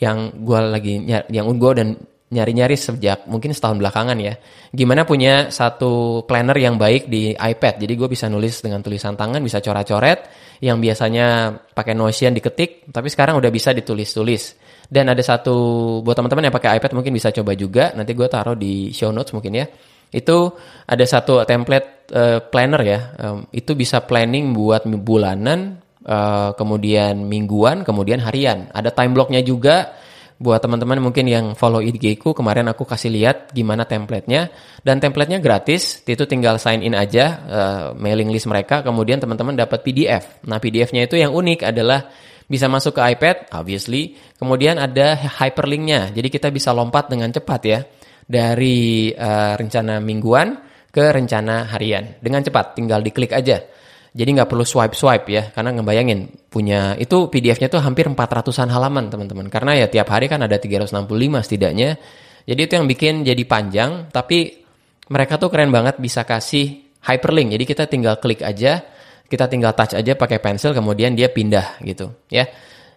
yang 0.00 0.32
gue 0.40 0.58
lagi 0.58 0.94
yang 1.28 1.46
gue 1.60 1.72
dan 1.76 1.88
nyari-nyari 2.30 2.78
sejak 2.78 3.26
mungkin 3.26 3.50
setahun 3.50 3.82
belakangan 3.82 4.14
ya. 4.22 4.38
Gimana 4.70 5.02
punya 5.02 5.50
satu 5.50 6.22
planner 6.24 6.54
yang 6.62 6.78
baik 6.78 7.10
di 7.10 7.34
iPad. 7.34 7.82
Jadi 7.82 7.92
gue 7.98 8.06
bisa 8.06 8.30
nulis 8.30 8.62
dengan 8.62 8.78
tulisan 8.86 9.18
tangan, 9.18 9.42
bisa 9.42 9.58
coret-coret. 9.58 10.30
Yang 10.62 10.78
biasanya 10.78 11.26
pakai 11.74 11.98
Notion 11.98 12.30
diketik, 12.30 12.86
tapi 12.94 13.10
sekarang 13.10 13.34
udah 13.42 13.50
bisa 13.50 13.74
ditulis-tulis. 13.74 14.54
Dan 14.86 15.10
ada 15.10 15.22
satu 15.26 15.98
buat 16.06 16.14
teman-teman 16.14 16.46
yang 16.48 16.54
pakai 16.54 16.78
iPad 16.78 16.92
mungkin 16.94 17.12
bisa 17.18 17.34
coba 17.34 17.52
juga. 17.58 17.90
Nanti 17.98 18.14
gue 18.14 18.28
taruh 18.30 18.54
di 18.54 18.94
show 18.94 19.10
notes 19.10 19.34
mungkin 19.34 19.58
ya. 19.58 19.66
Itu 20.10 20.54
ada 20.86 21.04
satu 21.06 21.42
template 21.42 22.10
uh, 22.14 22.38
planner 22.46 22.82
ya. 22.86 22.98
Um, 23.18 23.38
itu 23.50 23.74
bisa 23.74 24.06
planning 24.06 24.54
buat 24.54 24.86
bulanan, 24.86 25.82
uh, 26.04 26.56
kemudian 26.56 27.26
mingguan, 27.26 27.84
kemudian 27.84 28.22
harian. 28.24 28.68
Ada 28.72 28.94
time 28.94 29.12
blocknya 29.16 29.42
juga. 29.44 29.96
Buat 30.40 30.64
teman-teman 30.64 31.04
mungkin 31.04 31.28
yang 31.28 31.52
follow 31.52 31.84
IG 31.84 32.16
ku 32.16 32.32
kemarin 32.32 32.64
aku 32.72 32.88
kasih 32.88 33.12
lihat 33.12 33.52
gimana 33.52 33.84
templatenya. 33.84 34.48
Dan 34.80 34.96
templatenya 34.96 35.36
gratis 35.36 36.00
itu 36.08 36.24
tinggal 36.24 36.56
sign 36.56 36.80
in 36.80 36.96
aja 36.96 37.24
uh, 37.44 37.86
mailing 37.92 38.32
list 38.32 38.48
mereka. 38.48 38.80
Kemudian 38.80 39.20
teman-teman 39.20 39.52
dapat 39.52 39.84
PDF 39.84 40.40
nah 40.48 40.56
PDF-nya 40.56 41.04
itu 41.04 41.20
yang 41.20 41.36
unik 41.36 41.60
adalah 41.68 42.08
bisa 42.48 42.72
masuk 42.72 42.96
ke 42.96 43.02
iPad 43.12 43.52
obviously. 43.52 44.16
Kemudian 44.40 44.80
ada 44.80 45.12
hyperlinknya. 45.12 46.08
Jadi 46.16 46.32
kita 46.32 46.48
bisa 46.48 46.72
lompat 46.72 47.12
dengan 47.12 47.28
cepat 47.28 47.60
ya. 47.68 47.84
Dari 48.24 49.12
uh, 49.12 49.60
rencana 49.60 50.00
mingguan 50.00 50.56
ke 50.88 51.04
rencana 51.04 51.68
harian. 51.68 52.16
Dengan 52.16 52.40
cepat 52.40 52.80
tinggal 52.80 53.04
diklik 53.04 53.36
aja 53.36 53.60
Jadi 54.10 54.28
nggak 54.34 54.50
perlu 54.50 54.66
swipe-swipe 54.66 55.26
ya, 55.30 55.54
karena 55.54 55.70
ngebayangin 55.78 56.50
punya 56.50 56.98
itu 56.98 57.30
PDF-nya 57.30 57.70
tuh 57.70 57.78
hampir 57.78 58.10
400-an 58.10 58.66
halaman 58.66 59.06
teman-teman. 59.06 59.46
Karena 59.46 59.78
ya 59.78 59.86
tiap 59.86 60.10
hari 60.10 60.26
kan 60.26 60.42
ada 60.42 60.58
365 60.58 61.06
setidaknya. 61.46 61.94
Jadi 62.42 62.60
itu 62.66 62.72
yang 62.74 62.86
bikin 62.90 63.22
jadi 63.22 63.42
panjang, 63.46 64.10
tapi 64.10 64.66
mereka 65.06 65.38
tuh 65.38 65.46
keren 65.46 65.70
banget 65.70 66.02
bisa 66.02 66.26
kasih 66.26 66.90
hyperlink. 67.06 67.54
Jadi 67.54 67.64
kita 67.66 67.84
tinggal 67.86 68.18
klik 68.18 68.42
aja, 68.42 68.82
kita 69.30 69.46
tinggal 69.46 69.78
touch 69.78 69.94
aja 69.94 70.18
pakai 70.18 70.42
pensil, 70.42 70.74
kemudian 70.74 71.14
dia 71.14 71.30
pindah 71.30 71.78
gitu 71.86 72.10
ya. 72.26 72.50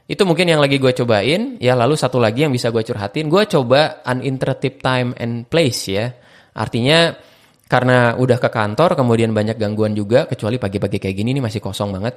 Itu 0.03 0.27
mungkin 0.27 0.49
yang 0.49 0.59
lagi 0.59 0.81
gue 0.81 0.91
cobain, 0.91 1.61
ya 1.63 1.77
lalu 1.77 1.95
satu 1.95 2.19
lagi 2.19 2.43
yang 2.43 2.51
bisa 2.51 2.73
gue 2.73 2.83
curhatin, 2.83 3.29
gue 3.29 3.43
coba 3.47 4.03
uninterrupted 4.03 4.81
time 4.81 5.15
and 5.15 5.47
place 5.47 5.87
ya. 5.87 6.11
Artinya 6.57 7.13
karena 7.73 8.13
udah 8.21 8.37
ke 8.37 8.53
kantor, 8.53 8.93
kemudian 8.93 9.33
banyak 9.33 9.57
gangguan 9.57 9.97
juga, 9.97 10.29
kecuali 10.29 10.61
pagi-pagi 10.61 11.01
kayak 11.01 11.15
gini 11.17 11.33
nih 11.33 11.41
masih 11.41 11.57
kosong 11.57 11.89
banget 11.97 12.13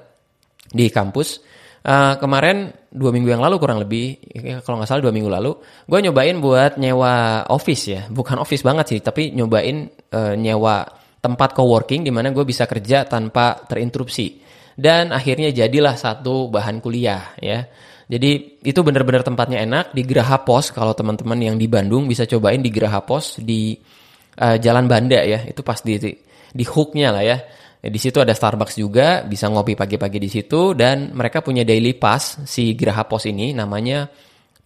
di 0.69 0.93
kampus. 0.93 1.41
Uh, 1.87 2.19
kemarin 2.21 2.77
dua 2.93 3.09
minggu 3.09 3.33
yang 3.33 3.41
lalu 3.41 3.57
kurang 3.57 3.81
lebih, 3.81 4.21
ya, 4.37 4.61
kalau 4.61 4.77
nggak 4.77 4.91
salah 4.91 5.01
dua 5.01 5.17
minggu 5.17 5.33
lalu, 5.33 5.57
gue 5.89 5.99
nyobain 6.05 6.37
buat 6.45 6.77
nyewa 6.77 7.47
office 7.49 7.85
ya, 7.89 8.05
bukan 8.13 8.37
office 8.37 8.61
banget 8.61 8.85
sih, 8.93 9.01
tapi 9.01 9.33
nyobain 9.33 9.89
uh, 10.13 10.37
nyewa 10.37 10.85
tempat 11.25 11.57
coworking 11.57 12.05
di 12.05 12.13
mana 12.13 12.37
gue 12.37 12.45
bisa 12.45 12.69
kerja 12.69 13.09
tanpa 13.09 13.65
terinterupsi 13.65 14.45
dan 14.77 15.09
akhirnya 15.09 15.51
jadilah 15.57 15.97
satu 15.97 16.53
bahan 16.53 16.85
kuliah 16.85 17.33
ya. 17.41 17.65
Jadi 18.07 18.63
itu 18.63 18.81
benar-benar 18.87 19.27
tempatnya 19.27 19.59
enak 19.67 19.91
di 19.91 20.07
Geraha 20.07 20.47
Pos 20.47 20.71
kalau 20.71 20.95
teman-teman 20.95 21.35
yang 21.43 21.57
di 21.59 21.67
Bandung 21.67 22.07
bisa 22.07 22.23
cobain 22.23 22.63
di 22.63 22.71
Geraha 22.71 23.03
Pos 23.03 23.43
di 23.43 23.75
uh, 24.39 24.57
Jalan 24.61 24.87
Banda 24.87 25.21
ya. 25.25 25.45
Itu 25.45 25.61
pas 25.65 25.81
di 25.81 25.97
di 26.57 26.65
hooknya 26.65 27.13
lah 27.13 27.25
ya. 27.25 27.39
Di 27.87 28.01
situ 28.03 28.19
ada 28.19 28.35
Starbucks 28.35 28.81
juga, 28.81 29.23
bisa 29.23 29.47
ngopi 29.47 29.79
pagi-pagi 29.79 30.19
di 30.19 30.27
situ 30.27 30.75
dan 30.75 31.15
mereka 31.15 31.39
punya 31.39 31.63
daily 31.63 31.95
pass 31.95 32.43
si 32.49 32.75
Geraha 32.75 33.07
Pos 33.07 33.31
ini 33.31 33.55
namanya 33.55 34.11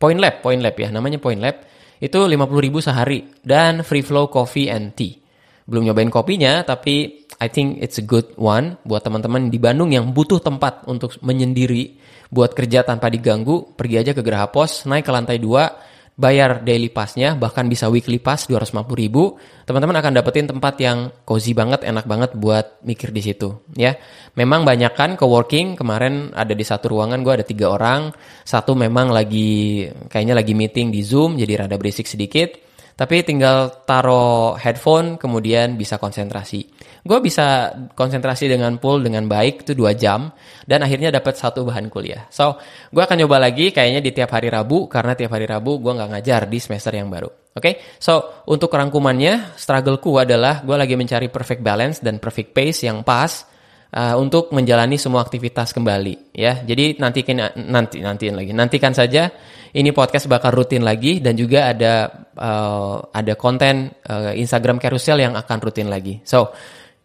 Point 0.00 0.16
Lab, 0.16 0.40
Point 0.40 0.64
Lab 0.64 0.72
ya, 0.80 0.88
namanya 0.88 1.20
Point 1.20 1.42
Lab. 1.42 1.56
Itu 2.00 2.24
50.000 2.24 2.80
sehari 2.80 3.28
dan 3.44 3.84
free 3.84 4.00
flow 4.00 4.32
coffee 4.32 4.72
and 4.72 4.96
tea. 4.96 5.20
Belum 5.68 5.84
nyobain 5.84 6.08
kopinya 6.08 6.64
tapi 6.64 7.28
I 7.36 7.52
think 7.52 7.84
it's 7.84 8.00
a 8.00 8.04
good 8.04 8.32
one 8.40 8.80
buat 8.88 9.04
teman-teman 9.04 9.52
di 9.52 9.60
Bandung 9.60 9.92
yang 9.92 10.16
butuh 10.16 10.40
tempat 10.40 10.88
untuk 10.88 11.20
menyendiri 11.20 12.00
buat 12.32 12.54
kerja 12.54 12.86
tanpa 12.86 13.10
diganggu, 13.10 13.74
pergi 13.74 13.96
aja 14.00 14.12
ke 14.14 14.22
Geraha 14.22 14.48
Pos, 14.48 14.86
naik 14.86 15.02
ke 15.02 15.12
lantai 15.12 15.42
2, 15.42 15.99
bayar 16.16 16.60
daily 16.60 16.92
passnya, 16.92 17.32
bahkan 17.34 17.64
bisa 17.66 17.88
weekly 17.88 18.20
pass 18.20 18.44
250 18.46 18.92
ribu. 18.94 19.40
Teman-teman 19.64 19.96
akan 19.98 20.12
dapetin 20.14 20.46
tempat 20.46 20.76
yang 20.78 21.10
cozy 21.24 21.56
banget, 21.56 21.82
enak 21.82 22.04
banget 22.04 22.30
buat 22.36 22.82
mikir 22.84 23.10
di 23.10 23.22
situ. 23.24 23.64
Ya, 23.74 23.96
memang 24.36 24.68
banyak 24.68 24.92
kan 24.94 25.16
coworking 25.16 25.80
kemarin 25.80 26.32
ada 26.36 26.52
di 26.52 26.62
satu 26.62 26.92
ruangan 26.92 27.24
gue 27.24 27.32
ada 27.40 27.46
tiga 27.46 27.72
orang, 27.72 28.12
satu 28.44 28.76
memang 28.76 29.10
lagi 29.10 29.88
kayaknya 30.12 30.36
lagi 30.36 30.52
meeting 30.52 30.92
di 30.92 31.00
Zoom, 31.00 31.40
jadi 31.40 31.66
rada 31.66 31.76
berisik 31.80 32.06
sedikit. 32.06 32.69
Tapi 33.00 33.24
tinggal 33.24 33.80
taruh 33.88 34.60
headphone, 34.60 35.16
kemudian 35.16 35.80
bisa 35.80 35.96
konsentrasi. 35.96 36.68
Gue 37.00 37.16
bisa 37.24 37.72
konsentrasi 37.96 38.44
dengan 38.44 38.76
full 38.76 39.00
dengan 39.00 39.24
baik 39.24 39.64
itu 39.64 39.72
dua 39.72 39.96
jam 39.96 40.28
dan 40.68 40.84
akhirnya 40.84 41.08
dapat 41.08 41.32
satu 41.32 41.64
bahan 41.64 41.88
kuliah. 41.88 42.28
So, 42.28 42.60
gue 42.92 43.00
akan 43.00 43.24
coba 43.24 43.40
lagi 43.40 43.72
kayaknya 43.72 44.04
di 44.04 44.12
tiap 44.12 44.36
hari 44.36 44.52
Rabu 44.52 44.84
karena 44.84 45.16
tiap 45.16 45.32
hari 45.32 45.48
Rabu 45.48 45.80
gue 45.80 45.96
nggak 45.96 46.10
ngajar 46.12 46.44
di 46.44 46.60
semester 46.60 46.92
yang 46.92 47.08
baru. 47.08 47.32
Oke, 47.56 47.56
okay? 47.56 47.74
so 47.96 48.44
untuk 48.52 48.68
rangkumannya, 48.68 49.56
struggleku 49.56 50.20
adalah 50.20 50.60
gue 50.60 50.76
lagi 50.76 50.92
mencari 50.92 51.32
perfect 51.32 51.64
balance 51.64 52.04
dan 52.04 52.20
perfect 52.20 52.52
pace 52.52 52.84
yang 52.84 53.00
pas 53.00 53.48
uh, 53.94 54.16
untuk 54.18 54.54
menjalani 54.54 54.96
semua 54.96 55.22
aktivitas 55.22 55.74
kembali 55.74 56.34
ya. 56.34 56.62
Jadi 56.62 56.98
nantikan 56.98 57.54
nanti 57.70 58.02
nantiin 58.02 58.34
lagi. 58.34 58.50
Nantikan 58.54 58.94
saja 58.94 59.30
ini 59.70 59.94
podcast 59.94 60.26
bakal 60.26 60.54
rutin 60.54 60.82
lagi 60.82 61.22
dan 61.22 61.38
juga 61.38 61.70
ada 61.70 62.26
uh, 62.34 63.10
ada 63.14 63.34
konten 63.38 63.94
uh, 64.10 64.34
Instagram 64.34 64.82
carousel 64.82 65.22
yang 65.22 65.34
akan 65.38 65.58
rutin 65.62 65.86
lagi. 65.86 66.18
So, 66.26 66.50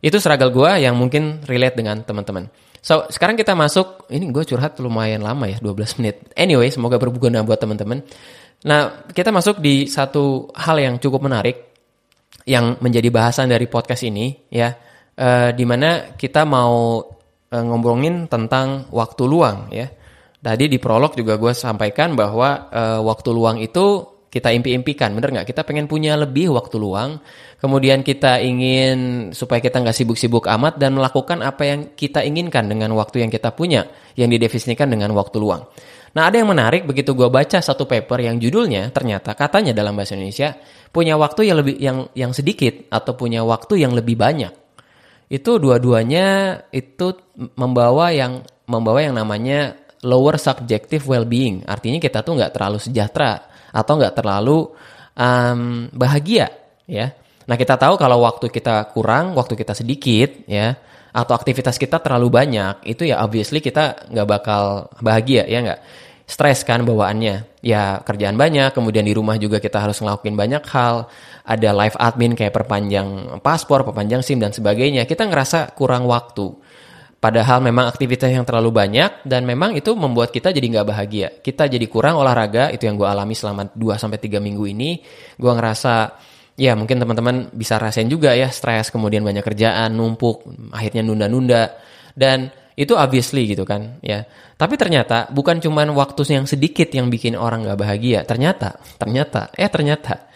itu 0.02 0.18
struggle 0.22 0.54
gue 0.54 0.86
yang 0.86 0.94
mungkin 0.98 1.46
relate 1.46 1.78
dengan 1.78 2.02
teman-teman. 2.06 2.50
So, 2.86 3.10
sekarang 3.10 3.34
kita 3.34 3.58
masuk, 3.58 4.06
ini 4.14 4.30
gue 4.30 4.46
curhat 4.46 4.78
lumayan 4.78 5.26
lama 5.26 5.50
ya, 5.50 5.58
12 5.58 5.98
menit. 5.98 6.30
Anyway, 6.38 6.70
semoga 6.70 7.02
berguna 7.02 7.42
buat 7.42 7.58
teman-teman. 7.58 8.06
Nah, 8.70 9.10
kita 9.10 9.34
masuk 9.34 9.58
di 9.58 9.90
satu 9.90 10.54
hal 10.54 10.78
yang 10.78 11.02
cukup 11.02 11.26
menarik 11.26 11.74
yang 12.46 12.78
menjadi 12.78 13.10
bahasan 13.10 13.50
dari 13.50 13.66
podcast 13.66 14.06
ini 14.06 14.38
ya, 14.54 14.78
uh, 15.20 15.50
di 15.56 15.66
mana 15.68 16.16
kita 16.16 16.44
mau 16.44 17.02
uh, 17.52 17.64
ngomongin 17.66 18.28
tentang 18.32 18.88
waktu 18.92 19.24
luang 19.28 19.70
ya 19.72 19.88
Tadi 20.46 20.70
di 20.70 20.78
prolog 20.78 21.18
juga 21.18 21.42
gue 21.42 21.58
sampaikan 21.58 22.14
bahwa 22.14 22.70
uh, 22.70 23.02
waktu 23.02 23.34
luang 23.34 23.58
itu 23.58 24.14
kita 24.30 24.54
impi-impikan, 24.54 25.18
bener 25.18 25.34
nggak? 25.34 25.50
Kita 25.50 25.66
pengen 25.66 25.90
punya 25.90 26.14
lebih 26.14 26.54
waktu 26.54 26.78
luang, 26.78 27.18
kemudian 27.58 28.06
kita 28.06 28.46
ingin 28.46 29.32
supaya 29.34 29.58
kita 29.58 29.82
nggak 29.82 29.98
sibuk-sibuk 29.98 30.46
amat 30.46 30.78
dan 30.78 31.02
melakukan 31.02 31.42
apa 31.42 31.66
yang 31.66 31.80
kita 31.98 32.22
inginkan 32.22 32.70
dengan 32.70 32.94
waktu 32.94 33.26
yang 33.26 33.34
kita 33.34 33.58
punya, 33.58 33.90
yang 34.14 34.30
didefinisikan 34.30 34.86
dengan 34.86 35.18
waktu 35.18 35.42
luang. 35.42 35.66
Nah 36.14 36.30
ada 36.30 36.38
yang 36.38 36.54
menarik 36.54 36.86
begitu 36.86 37.18
gue 37.18 37.26
baca 37.26 37.58
satu 37.58 37.90
paper 37.90 38.30
yang 38.30 38.38
judulnya 38.38 38.94
ternyata 38.94 39.34
katanya 39.34 39.74
dalam 39.74 39.98
bahasa 39.98 40.14
Indonesia 40.14 40.54
punya 40.94 41.18
waktu 41.18 41.50
yang 41.50 41.58
lebih 41.58 41.76
yang 41.82 41.98
yang 42.14 42.32
sedikit 42.38 42.86
atau 42.94 43.18
punya 43.18 43.42
waktu 43.42 43.82
yang 43.82 43.98
lebih 43.98 44.14
banyak. 44.14 44.65
Itu 45.26 45.58
dua-duanya 45.58 46.60
itu 46.70 47.18
membawa 47.58 48.14
yang 48.14 48.46
membawa 48.70 49.02
yang 49.02 49.18
namanya 49.18 49.74
lower 50.06 50.38
subjective 50.38 51.06
well-being. 51.10 51.66
Artinya 51.66 51.98
kita 51.98 52.22
tuh 52.22 52.38
nggak 52.38 52.54
terlalu 52.54 52.78
sejahtera 52.78 53.50
atau 53.74 53.94
nggak 53.98 54.16
terlalu 54.16 54.70
um, 55.18 55.90
bahagia, 55.92 56.54
ya. 56.86 57.12
Nah 57.46 57.56
kita 57.58 57.78
tahu 57.78 57.98
kalau 57.98 58.26
waktu 58.26 58.50
kita 58.50 58.90
kurang, 58.94 59.38
waktu 59.38 59.54
kita 59.58 59.74
sedikit, 59.78 60.46
ya, 60.50 60.78
atau 61.14 61.34
aktivitas 61.38 61.78
kita 61.78 62.02
terlalu 62.02 62.30
banyak, 62.34 62.86
itu 62.90 63.06
ya 63.10 63.22
obviously 63.22 63.62
kita 63.62 64.10
nggak 64.10 64.28
bakal 64.30 64.90
bahagia, 65.02 65.46
ya 65.46 65.62
nggak. 65.62 65.80
Stres 66.26 66.66
kan 66.66 66.82
bawaannya, 66.82 67.62
ya 67.62 68.02
kerjaan 68.02 68.34
banyak, 68.34 68.74
kemudian 68.74 69.06
di 69.06 69.14
rumah 69.14 69.38
juga 69.38 69.62
kita 69.62 69.78
harus 69.78 70.02
ngelakuin 70.02 70.34
banyak 70.34 70.64
hal, 70.74 71.06
ada 71.46 71.70
live 71.70 71.94
admin 72.02 72.34
kayak 72.34 72.50
perpanjang 72.50 73.38
paspor, 73.46 73.86
perpanjang 73.86 74.26
SIM 74.26 74.42
dan 74.42 74.50
sebagainya. 74.50 75.06
Kita 75.06 75.30
ngerasa 75.30 75.78
kurang 75.78 76.10
waktu. 76.10 76.50
Padahal 77.22 77.62
memang 77.62 77.90
aktivitas 77.90 78.34
yang 78.34 78.42
terlalu 78.42 78.74
banyak 78.74 79.22
dan 79.26 79.46
memang 79.46 79.78
itu 79.78 79.94
membuat 79.94 80.34
kita 80.34 80.50
jadi 80.50 80.66
nggak 80.66 80.88
bahagia. 80.90 81.28
Kita 81.46 81.70
jadi 81.70 81.86
kurang 81.86 82.18
olahraga, 82.18 82.74
itu 82.74 82.90
yang 82.90 82.98
gue 82.98 83.06
alami 83.06 83.38
selama 83.38 83.70
2-3 83.74 84.42
minggu 84.42 84.66
ini. 84.66 85.02
Gue 85.38 85.54
ngerasa, 85.54 86.10
ya 86.58 86.74
mungkin 86.74 87.02
teman-teman 87.02 87.54
bisa 87.54 87.78
rasain 87.78 88.10
juga 88.10 88.34
ya, 88.34 88.50
stres, 88.50 88.90
kemudian 88.90 89.22
banyak 89.22 89.46
kerjaan, 89.46 89.94
numpuk, 89.94 90.46
akhirnya 90.74 91.06
nunda-nunda. 91.06 91.78
Dan 92.14 92.50
itu 92.76 92.94
obviously 92.96 93.48
gitu 93.48 93.64
kan 93.64 94.00
ya. 94.04 94.28
Tapi 94.56 94.76
ternyata 94.80 95.28
bukan 95.32 95.60
cuma 95.60 95.84
waktu 95.88 96.36
yang 96.36 96.48
sedikit 96.48 96.88
yang 96.92 97.12
bikin 97.12 97.36
orang 97.36 97.68
nggak 97.68 97.80
bahagia. 97.80 98.24
Ternyata, 98.24 98.80
ternyata, 98.96 99.52
eh 99.56 99.68
ternyata 99.68 100.32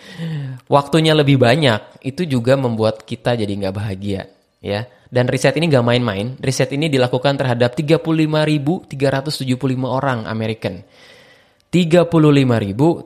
waktunya 0.68 1.16
lebih 1.16 1.40
banyak 1.40 2.04
itu 2.04 2.28
juga 2.28 2.60
membuat 2.60 3.08
kita 3.08 3.40
jadi 3.40 3.52
nggak 3.52 3.76
bahagia 3.76 4.28
ya 4.60 4.88
dan 5.10 5.26
riset 5.26 5.58
ini 5.58 5.66
gak 5.74 5.86
main-main. 5.86 6.38
Riset 6.38 6.70
ini 6.78 6.86
dilakukan 6.86 7.34
terhadap 7.42 7.74
35.375 7.74 8.94
orang 9.90 10.30
American. 10.30 10.86
35.375 11.70 13.06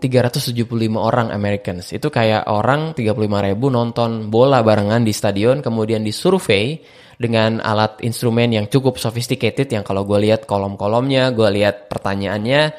orang 0.96 1.36
Americans. 1.36 1.92
Itu 1.92 2.08
kayak 2.08 2.48
orang 2.48 2.96
35.000 2.96 3.60
nonton 3.60 4.32
bola 4.32 4.64
barengan 4.64 5.04
di 5.04 5.12
stadion, 5.12 5.60
kemudian 5.60 6.00
disurvey 6.00 6.80
dengan 7.20 7.60
alat 7.60 8.00
instrumen 8.08 8.56
yang 8.56 8.72
cukup 8.72 8.96
sophisticated 8.96 9.68
yang 9.68 9.84
kalau 9.84 10.08
gue 10.08 10.16
lihat 10.24 10.48
kolom-kolomnya, 10.48 11.36
gue 11.36 11.50
lihat 11.60 11.92
pertanyaannya, 11.92 12.72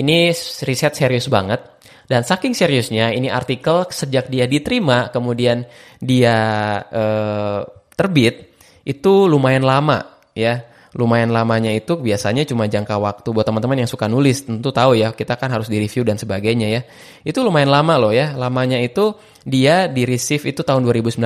ini 0.00 0.32
riset 0.64 0.96
serius 0.96 1.28
banget. 1.28 1.60
Dan 2.06 2.24
saking 2.24 2.56
seriusnya, 2.56 3.12
ini 3.12 3.28
artikel 3.28 3.84
sejak 3.92 4.32
dia 4.32 4.48
diterima, 4.48 5.12
kemudian 5.12 5.68
dia 6.00 6.38
uh, 6.80 7.60
terbit, 7.92 8.56
itu 8.86 9.26
lumayan 9.26 9.66
lama 9.66 10.22
ya 10.32 10.75
lumayan 10.96 11.28
lamanya 11.28 11.70
itu 11.70 12.00
biasanya 12.00 12.48
cuma 12.48 12.64
jangka 12.66 12.96
waktu. 12.96 13.28
Buat 13.30 13.46
teman-teman 13.52 13.84
yang 13.84 13.90
suka 13.90 14.08
nulis 14.08 14.48
tentu 14.48 14.72
tahu 14.72 14.96
ya 14.96 15.12
kita 15.12 15.36
kan 15.36 15.52
harus 15.52 15.68
di 15.68 15.76
review 15.76 16.02
dan 16.02 16.16
sebagainya 16.16 16.68
ya. 16.72 16.80
Itu 17.22 17.44
lumayan 17.44 17.68
lama 17.68 18.00
loh 18.00 18.12
ya. 18.16 18.32
Lamanya 18.32 18.80
itu 18.80 19.12
dia 19.44 19.86
di 19.86 20.08
receive 20.08 20.42
itu 20.48 20.64
tahun 20.64 20.82
2019 20.88 21.20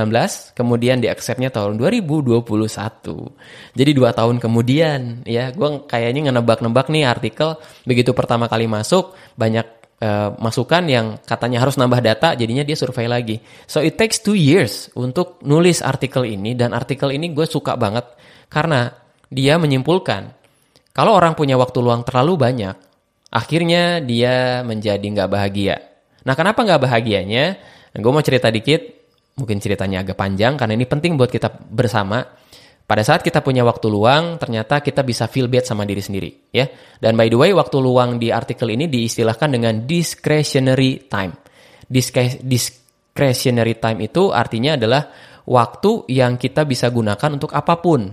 kemudian 0.53 1.01
di 1.01 1.09
acceptnya 1.09 1.49
tahun 1.49 1.81
2021 1.81 2.45
jadi 3.73 3.91
dua 3.97 4.11
tahun 4.13 4.43
kemudian 4.43 5.25
ya. 5.25 5.55
Gue 5.55 5.87
kayaknya 5.87 6.29
ngenebak-nebak 6.29 6.91
nih 6.91 7.07
artikel 7.07 7.57
begitu 7.87 8.11
pertama 8.13 8.51
kali 8.51 8.67
masuk 8.67 9.15
banyak 9.39 9.81
uh, 10.03 10.35
masukan 10.41 10.83
yang 10.89 11.07
katanya 11.23 11.63
harus 11.63 11.77
nambah 11.77 12.01
data, 12.03 12.35
jadinya 12.35 12.65
dia 12.65 12.75
survei 12.75 13.07
lagi. 13.07 13.39
So 13.69 13.85
it 13.85 13.95
takes 14.01 14.19
two 14.25 14.35
years 14.37 14.89
untuk 14.97 15.39
nulis 15.47 15.85
artikel 15.85 16.27
ini 16.27 16.57
dan 16.57 16.75
artikel 16.75 17.13
ini 17.13 17.31
gue 17.31 17.47
suka 17.47 17.77
banget. 17.77 18.19
Karena 18.51 18.91
dia 19.31 19.57
menyimpulkan 19.57 20.41
kalau 20.91 21.15
orang 21.15 21.39
punya 21.39 21.55
waktu 21.55 21.79
luang 21.79 22.03
terlalu 22.03 22.35
banyak, 22.35 22.75
akhirnya 23.31 24.03
dia 24.03 24.67
menjadi 24.67 25.01
nggak 25.01 25.31
bahagia. 25.31 25.79
Nah, 26.27 26.35
kenapa 26.35 26.67
nggak 26.67 26.83
bahagianya? 26.83 27.45
Gue 27.95 28.13
mau 28.13 28.21
cerita 28.21 28.51
dikit, 28.51 28.83
mungkin 29.39 29.63
ceritanya 29.63 30.03
agak 30.03 30.19
panjang 30.19 30.59
karena 30.59 30.75
ini 30.75 30.85
penting 30.85 31.15
buat 31.15 31.31
kita 31.31 31.49
bersama. 31.71 32.27
Pada 32.91 33.07
saat 33.07 33.23
kita 33.23 33.39
punya 33.39 33.63
waktu 33.63 33.87
luang, 33.87 34.35
ternyata 34.35 34.83
kita 34.83 35.07
bisa 35.07 35.31
feel 35.31 35.47
bad 35.47 35.63
sama 35.63 35.87
diri 35.87 36.03
sendiri, 36.03 36.51
ya. 36.51 36.67
Dan 36.99 37.15
by 37.15 37.31
the 37.31 37.39
way, 37.39 37.55
waktu 37.55 37.79
luang 37.79 38.19
di 38.19 38.35
artikel 38.35 38.67
ini 38.67 38.91
diistilahkan 38.91 39.47
dengan 39.47 39.87
discretionary 39.87 41.07
time. 41.07 41.39
discretionary 41.87 43.79
time 43.79 43.99
itu 44.03 44.35
artinya 44.35 44.75
adalah 44.75 45.07
waktu 45.47 46.11
yang 46.11 46.35
kita 46.35 46.67
bisa 46.67 46.91
gunakan 46.91 47.31
untuk 47.31 47.55
apa 47.55 47.79
pun 47.79 48.11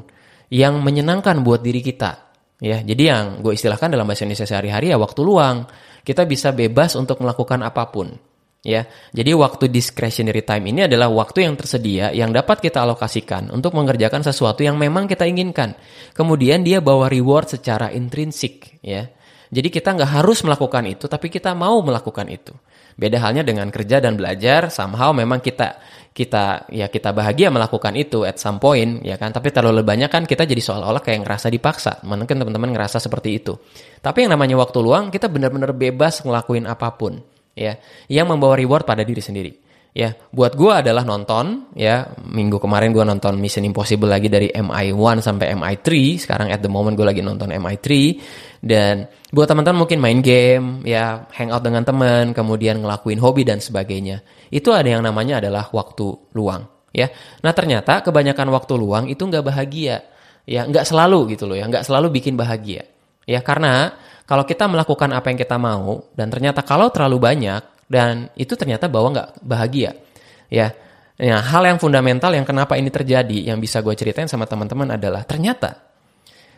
yang 0.52 0.80
menyenangkan 0.80 1.44
buat 1.44 1.64
diri 1.64 1.84
kita. 1.84 2.28
Ya, 2.58 2.82
jadi 2.82 3.04
yang 3.14 3.26
gue 3.46 3.54
istilahkan 3.54 3.94
dalam 3.94 4.10
bahasa 4.10 4.26
Indonesia 4.26 4.50
sehari-hari 4.50 4.90
ya 4.90 4.98
waktu 4.98 5.22
luang. 5.22 5.70
Kita 6.02 6.24
bisa 6.24 6.56
bebas 6.56 6.96
untuk 6.96 7.20
melakukan 7.20 7.62
apa 7.62 7.92
pun. 7.92 8.16
Ya, 8.66 8.90
jadi 9.14 9.38
waktu 9.38 9.70
discretionary 9.70 10.42
time 10.42 10.74
ini 10.74 10.90
adalah 10.90 11.08
waktu 11.14 11.46
yang 11.46 11.56
tersedia 11.56 12.10
yang 12.12 12.34
dapat 12.34 12.60
kita 12.60 12.84
alokasikan 12.84 13.54
untuk 13.54 13.78
mengerjakan 13.78 14.26
sesuatu 14.26 14.66
yang 14.66 14.76
memang 14.76 15.06
kita 15.06 15.24
inginkan. 15.30 15.78
Kemudian 16.18 16.66
dia 16.66 16.82
bawa 16.82 17.08
reward 17.08 17.54
secara 17.54 17.94
intrinsik, 17.94 18.82
ya. 18.82 19.08
Jadi 19.48 19.68
kita 19.72 19.96
nggak 19.96 20.12
harus 20.22 20.44
melakukan 20.44 20.84
itu, 20.88 21.08
tapi 21.08 21.32
kita 21.32 21.56
mau 21.56 21.80
melakukan 21.80 22.28
itu. 22.28 22.52
Beda 22.98 23.22
halnya 23.22 23.46
dengan 23.46 23.70
kerja 23.70 24.02
dan 24.02 24.18
belajar, 24.18 24.74
somehow 24.74 25.14
memang 25.14 25.40
kita 25.40 25.78
kita 26.12 26.66
ya 26.74 26.90
kita 26.90 27.14
bahagia 27.14 27.54
melakukan 27.54 27.94
itu 27.94 28.26
at 28.26 28.42
some 28.42 28.58
point 28.58 29.06
ya 29.06 29.22
kan? 29.22 29.30
Tapi 29.30 29.54
terlalu 29.54 29.86
banyak 29.86 30.10
kan 30.10 30.26
kita 30.26 30.50
jadi 30.50 30.58
seolah-olah 30.58 31.06
kayak 31.06 31.22
ngerasa 31.22 31.48
dipaksa. 31.54 32.02
Mungkin 32.02 32.42
teman-teman 32.42 32.74
ngerasa 32.74 32.98
seperti 32.98 33.38
itu. 33.38 33.54
Tapi 34.02 34.26
yang 34.26 34.34
namanya 34.34 34.58
waktu 34.58 34.82
luang 34.82 35.14
kita 35.14 35.30
benar-benar 35.30 35.78
bebas 35.78 36.26
ngelakuin 36.26 36.66
apa 36.66 36.90
pun 36.98 37.22
ya. 37.54 37.78
Yang 38.10 38.34
membawa 38.34 38.58
reward 38.58 38.84
pada 38.90 39.06
diri 39.06 39.22
sendiri 39.22 39.67
ya 39.98 40.14
buat 40.30 40.54
gue 40.54 40.70
adalah 40.70 41.02
nonton 41.02 41.74
ya. 41.74 42.06
Minggu 42.22 42.62
kemarin 42.62 42.94
gue 42.94 43.02
nonton 43.02 43.34
Mission 43.42 43.66
Impossible 43.66 44.06
lagi 44.06 44.30
dari 44.30 44.54
MI1 44.54 45.26
sampai 45.26 45.58
MI3 45.58 45.88
sekarang 46.22 46.54
at 46.54 46.62
the 46.62 46.70
moment 46.70 46.94
gue 46.94 47.02
lagi 47.02 47.26
nonton 47.26 47.50
MI3 47.50 47.88
dan 48.62 49.10
buat 49.34 49.50
teman-teman 49.50 49.82
mungkin 49.82 49.98
main 49.98 50.22
game 50.22 50.86
ya 50.86 51.26
hangout 51.34 51.66
dengan 51.66 51.82
teman 51.82 52.30
kemudian 52.38 52.78
ngelakuin 52.78 53.18
hobi 53.18 53.42
dan 53.42 53.58
sebagainya. 53.58 54.22
Itu 54.54 54.70
ada 54.70 54.86
yang 54.86 55.02
namanya 55.02 55.42
adalah 55.42 55.66
waktu 55.74 56.14
luang 56.38 56.94
ya. 56.94 57.10
Nah 57.42 57.58
ternyata 57.58 58.06
kebanyakan 58.06 58.54
waktu 58.54 58.74
luang 58.78 59.10
itu 59.10 59.26
nggak 59.26 59.50
bahagia. 59.50 60.06
Ya 60.46 60.64
nggak 60.64 60.86
selalu 60.86 61.34
gitu 61.34 61.50
loh 61.50 61.58
ya. 61.58 61.66
Nggak 61.66 61.90
selalu 61.90 62.14
bikin 62.22 62.38
bahagia. 62.38 62.86
Ya 63.26 63.42
karena 63.42 63.98
kalau 64.30 64.46
kita 64.46 64.70
melakukan 64.70 65.10
apa 65.10 65.34
yang 65.34 65.40
kita 65.42 65.58
mau 65.58 66.06
dan 66.14 66.30
ternyata 66.30 66.62
kalau 66.62 66.94
terlalu 66.94 67.18
banyak 67.18 67.77
dan 67.88 68.30
itu 68.36 68.54
ternyata 68.60 68.92
bawa 68.92 69.08
nggak 69.16 69.30
bahagia 69.44 69.96
ya. 70.52 70.72
Nah 71.18 71.42
hal 71.42 71.64
yang 71.66 71.80
fundamental 71.82 72.30
yang 72.30 72.46
kenapa 72.46 72.78
ini 72.78 72.94
terjadi 72.94 73.50
yang 73.50 73.58
bisa 73.58 73.82
gue 73.82 73.96
ceritain 73.98 74.30
sama 74.30 74.46
teman-teman 74.46 74.94
adalah 75.00 75.26
ternyata 75.26 75.74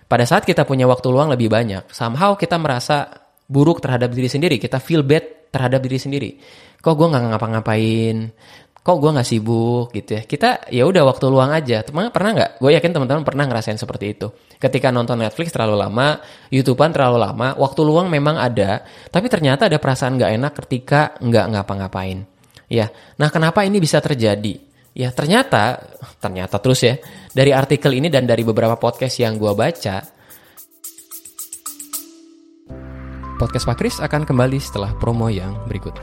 pada 0.09 0.25
saat 0.27 0.43
kita 0.43 0.67
punya 0.67 0.83
waktu 0.89 1.07
luang 1.07 1.31
lebih 1.31 1.48
banyak 1.48 1.88
somehow 1.95 2.36
kita 2.36 2.59
merasa 2.59 3.07
buruk 3.48 3.79
terhadap 3.79 4.12
diri 4.12 4.27
sendiri 4.27 4.59
kita 4.59 4.83
feel 4.83 5.07
bad 5.07 5.39
terhadap 5.50 5.81
diri 5.81 5.98
sendiri. 5.98 6.29
Kok 6.79 6.93
gue 6.95 7.07
nggak 7.12 7.24
ngapa-ngapain 7.36 8.17
kok 8.79 8.95
gue 8.98 9.12
nggak 9.12 9.27
sibuk 9.27 9.91
gitu 9.91 10.17
ya. 10.17 10.21
Kita 10.24 10.50
ya 10.71 10.83
udah 10.88 11.03
waktu 11.03 11.25
luang 11.27 11.51
aja. 11.51 11.83
Teman 11.83 12.09
pernah 12.09 12.31
nggak? 12.36 12.51
Gue 12.63 12.71
yakin 12.74 12.91
teman-teman 12.95 13.24
pernah 13.27 13.45
ngerasain 13.45 13.77
seperti 13.77 14.17
itu. 14.17 14.27
Ketika 14.59 14.89
nonton 14.89 15.19
Netflix 15.19 15.51
terlalu 15.51 15.79
lama 15.79 16.19
YouTubean 16.51 16.91
terlalu 16.95 17.17
lama 17.19 17.55
waktu 17.55 17.81
luang 17.83 18.07
memang 18.12 18.36
ada 18.39 18.83
tapi 19.12 19.27
ternyata 19.31 19.67
ada 19.67 19.77
perasaan 19.79 20.19
nggak 20.19 20.31
enak 20.39 20.53
ketika 20.65 21.15
nggak 21.19 21.45
ngapa-ngapain. 21.55 22.24
Ya 22.71 22.89
nah 23.19 23.27
kenapa 23.27 23.63
ini 23.67 23.77
bisa 23.83 24.00
terjadi? 24.00 24.57
Ya 24.96 25.13
ternyata 25.13 25.79
ternyata 26.18 26.57
terus 26.57 26.81
ya 26.81 26.98
dari 27.31 27.53
artikel 27.53 27.94
ini 27.94 28.09
dan 28.09 28.25
dari 28.25 28.42
beberapa 28.42 28.75
podcast 28.75 29.22
yang 29.22 29.37
gue 29.37 29.53
baca 29.53 30.01
podcast 33.39 33.63
Pak 33.63 33.77
Kris 33.79 33.96
akan 34.03 34.27
kembali 34.27 34.59
setelah 34.59 34.92
promo 35.00 35.31
yang 35.31 35.55
berikut 35.72 35.96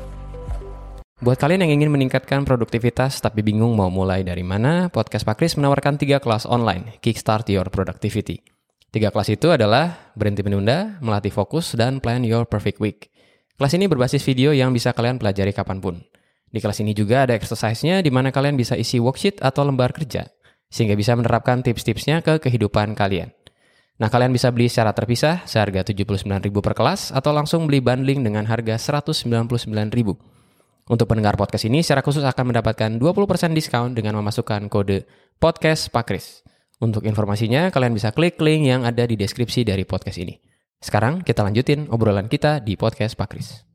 Buat 1.16 1.40
kalian 1.40 1.64
yang 1.64 1.80
ingin 1.80 1.88
meningkatkan 1.88 2.44
produktivitas 2.44 3.24
tapi 3.24 3.40
bingung 3.40 3.72
mau 3.72 3.88
mulai 3.88 4.20
dari 4.20 4.44
mana, 4.44 4.92
Podcast 4.92 5.24
Pak 5.24 5.40
Kris 5.40 5.56
menawarkan 5.56 5.96
tiga 5.96 6.20
kelas 6.20 6.44
online, 6.44 7.00
Kickstart 7.00 7.48
Your 7.48 7.72
Productivity. 7.72 8.44
Tiga 8.92 9.08
kelas 9.08 9.32
itu 9.32 9.48
adalah 9.48 10.12
Berhenti 10.12 10.44
Menunda, 10.44 11.00
Melatih 11.00 11.32
Fokus, 11.32 11.72
dan 11.72 12.04
Plan 12.04 12.20
Your 12.20 12.44
Perfect 12.44 12.84
Week. 12.84 13.08
Kelas 13.56 13.72
ini 13.80 13.88
berbasis 13.88 14.20
video 14.28 14.52
yang 14.52 14.76
bisa 14.76 14.92
kalian 14.92 15.16
pelajari 15.16 15.56
kapan 15.56 15.80
pun. 15.80 16.04
Di 16.52 16.60
kelas 16.60 16.84
ini 16.84 16.92
juga 16.92 17.24
ada 17.24 17.32
exercise-nya 17.32 18.04
di 18.04 18.12
mana 18.12 18.28
kalian 18.28 18.52
bisa 18.52 18.76
isi 18.76 19.00
worksheet 19.00 19.40
atau 19.40 19.64
lembar 19.64 19.96
kerja, 19.96 20.28
sehingga 20.68 21.00
bisa 21.00 21.16
menerapkan 21.16 21.64
tips-tipsnya 21.64 22.20
ke 22.20 22.44
kehidupan 22.44 22.92
kalian. 22.92 23.32
Nah, 23.96 24.12
kalian 24.12 24.36
bisa 24.36 24.52
beli 24.52 24.68
secara 24.68 24.92
terpisah 24.92 25.48
seharga 25.48 25.80
79.000 25.80 26.28
per 26.60 26.76
kelas 26.76 27.08
atau 27.08 27.32
langsung 27.32 27.64
beli 27.64 27.80
bundling 27.80 28.20
dengan 28.20 28.44
harga 28.44 29.00
199.000. 29.00 30.35
Untuk 30.86 31.10
pendengar 31.10 31.34
podcast 31.34 31.66
ini 31.66 31.82
secara 31.82 31.98
khusus 31.98 32.22
akan 32.22 32.54
mendapatkan 32.54 32.94
20% 33.02 33.58
diskon 33.58 33.90
dengan 33.90 34.22
memasukkan 34.22 34.70
kode 34.70 35.02
podcast 35.42 35.90
Pakris. 35.90 36.46
Untuk 36.78 37.02
informasinya 37.02 37.74
kalian 37.74 37.90
bisa 37.90 38.14
klik 38.14 38.38
link 38.38 38.70
yang 38.70 38.86
ada 38.86 39.02
di 39.02 39.18
deskripsi 39.18 39.66
dari 39.66 39.82
podcast 39.82 40.22
ini. 40.22 40.38
Sekarang 40.78 41.26
kita 41.26 41.42
lanjutin 41.42 41.90
obrolan 41.90 42.30
kita 42.30 42.62
di 42.62 42.78
podcast 42.78 43.18
Pakris. 43.18 43.66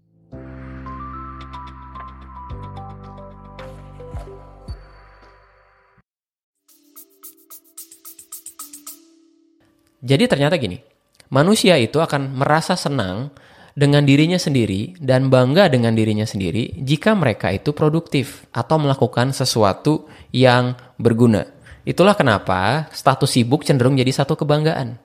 Jadi 10.00 10.32
ternyata 10.32 10.56
gini, 10.56 10.80
manusia 11.28 11.76
itu 11.76 12.00
akan 12.00 12.40
merasa 12.40 12.80
senang 12.80 13.36
dengan 13.72 14.04
dirinya 14.04 14.36
sendiri 14.36 15.00
dan 15.00 15.32
bangga 15.32 15.72
dengan 15.72 15.96
dirinya 15.96 16.28
sendiri 16.28 16.76
jika 16.84 17.16
mereka 17.16 17.52
itu 17.56 17.72
produktif 17.72 18.46
atau 18.52 18.78
melakukan 18.82 19.32
sesuatu 19.32 20.12
yang 20.36 20.76
berguna. 21.00 21.48
Itulah 21.88 22.14
kenapa 22.14 22.92
status 22.94 23.32
sibuk 23.32 23.66
cenderung 23.66 23.98
jadi 23.98 24.12
satu 24.14 24.38
kebanggaan. 24.38 25.00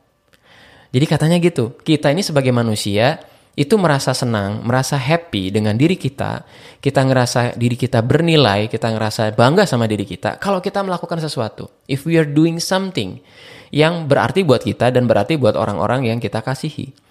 Jadi 0.92 1.06
katanya 1.08 1.36
gitu, 1.40 1.76
kita 1.82 2.12
ini 2.12 2.22
sebagai 2.22 2.52
manusia 2.52 3.20
itu 3.56 3.80
merasa 3.80 4.12
senang, 4.12 4.60
merasa 4.68 5.00
happy 5.00 5.48
dengan 5.48 5.72
diri 5.80 5.96
kita, 5.96 6.44
kita 6.84 7.00
ngerasa 7.08 7.56
diri 7.56 7.72
kita 7.72 8.04
bernilai, 8.04 8.68
kita 8.68 8.92
ngerasa 8.92 9.32
bangga 9.32 9.64
sama 9.64 9.88
diri 9.88 10.04
kita 10.04 10.36
kalau 10.36 10.60
kita 10.60 10.84
melakukan 10.84 11.16
sesuatu. 11.16 11.72
If 11.88 12.04
we 12.04 12.20
are 12.20 12.28
doing 12.28 12.60
something 12.60 13.24
yang 13.72 14.04
berarti 14.04 14.44
buat 14.44 14.60
kita 14.60 14.92
dan 14.92 15.08
berarti 15.08 15.40
buat 15.40 15.56
orang-orang 15.56 16.12
yang 16.12 16.20
kita 16.20 16.44
kasihi. 16.44 17.05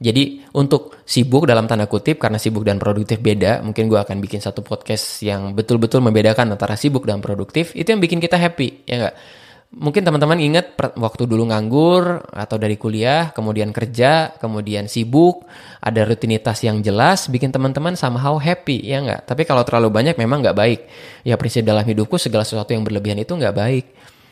Jadi 0.00 0.40
untuk 0.56 0.96
sibuk 1.04 1.44
dalam 1.44 1.68
tanda 1.68 1.84
kutip 1.84 2.16
karena 2.16 2.40
sibuk 2.40 2.64
dan 2.64 2.80
produktif 2.80 3.20
beda, 3.20 3.60
mungkin 3.60 3.84
gue 3.84 4.00
akan 4.00 4.16
bikin 4.24 4.40
satu 4.40 4.64
podcast 4.64 5.20
yang 5.20 5.52
betul-betul 5.52 6.00
membedakan 6.00 6.56
antara 6.56 6.72
sibuk 6.72 7.04
dan 7.04 7.20
produktif. 7.20 7.76
Itu 7.76 7.92
yang 7.92 8.00
bikin 8.00 8.16
kita 8.16 8.40
happy, 8.40 8.88
ya 8.88 8.96
enggak? 8.96 9.16
Mungkin 9.70 10.02
teman-teman 10.02 10.40
ingat 10.40 10.74
waktu 10.98 11.28
dulu 11.30 11.52
nganggur 11.52 12.26
atau 12.32 12.56
dari 12.56 12.80
kuliah, 12.80 13.30
kemudian 13.30 13.76
kerja, 13.76 14.34
kemudian 14.40 14.88
sibuk, 14.88 15.44
ada 15.84 16.02
rutinitas 16.08 16.64
yang 16.64 16.80
jelas, 16.80 17.28
bikin 17.28 17.52
teman-teman 17.52 17.92
somehow 17.92 18.40
happy, 18.40 18.80
ya 18.80 19.04
enggak? 19.04 19.28
Tapi 19.28 19.44
kalau 19.44 19.68
terlalu 19.68 19.92
banyak 19.92 20.16
memang 20.16 20.40
nggak 20.40 20.56
baik. 20.56 20.80
Ya 21.28 21.36
prinsip 21.36 21.60
dalam 21.60 21.84
hidupku 21.84 22.16
segala 22.16 22.48
sesuatu 22.48 22.72
yang 22.72 22.88
berlebihan 22.88 23.20
itu 23.20 23.36
nggak 23.36 23.52
baik. 23.52 23.84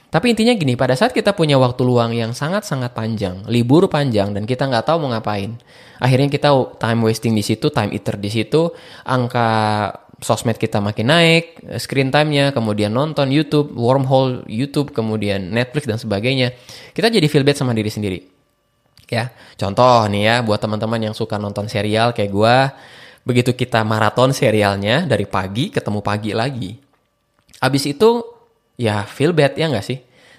Tapi 0.09 0.33
intinya 0.33 0.57
gini, 0.57 0.73
pada 0.73 0.97
saat 0.97 1.13
kita 1.13 1.37
punya 1.37 1.61
waktu 1.61 1.85
luang 1.85 2.17
yang 2.17 2.33
sangat-sangat 2.33 2.97
panjang, 2.97 3.45
libur 3.45 3.93
panjang, 3.93 4.33
dan 4.33 4.49
kita 4.49 4.65
nggak 4.65 4.89
tahu 4.89 5.05
mau 5.05 5.13
ngapain, 5.13 5.61
akhirnya 6.01 6.33
kita 6.33 6.49
time 6.81 7.01
wasting 7.05 7.37
di 7.37 7.45
situ, 7.45 7.69
time 7.69 7.93
eater 7.93 8.17
di 8.17 8.33
situ, 8.33 8.73
angka 9.05 9.49
sosmed 10.19 10.57
kita 10.57 10.81
makin 10.81 11.13
naik, 11.13 11.61
screen 11.77 12.09
time-nya, 12.09 12.57
kemudian 12.57 12.89
nonton 12.89 13.29
YouTube, 13.29 13.77
wormhole 13.77 14.49
YouTube, 14.49 14.97
kemudian 14.97 15.53
Netflix 15.53 15.85
dan 15.85 16.01
sebagainya. 16.01 16.57
Kita 16.97 17.13
jadi 17.13 17.29
feel 17.29 17.45
bad 17.45 17.61
sama 17.61 17.77
diri 17.77 17.93
sendiri. 17.93 18.19
Ya, 19.13 19.29
contoh 19.61 20.09
nih 20.09 20.23
ya, 20.25 20.37
buat 20.41 20.61
teman-teman 20.61 21.01
yang 21.05 21.15
suka 21.17 21.37
nonton 21.37 21.69
serial 21.69 22.17
kayak 22.17 22.33
gue, 22.33 22.57
begitu 23.29 23.53
kita 23.53 23.85
maraton 23.85 24.33
serialnya 24.33 25.05
dari 25.05 25.29
pagi 25.29 25.69
ketemu 25.69 26.01
pagi 26.01 26.33
lagi. 26.33 26.73
Abis 27.61 27.85
itu 27.93 28.38
ya 28.79 29.05
feel 29.05 29.35
bad 29.35 29.59
ya 29.59 29.69
nggak 29.69 29.85
sih? 29.85 29.99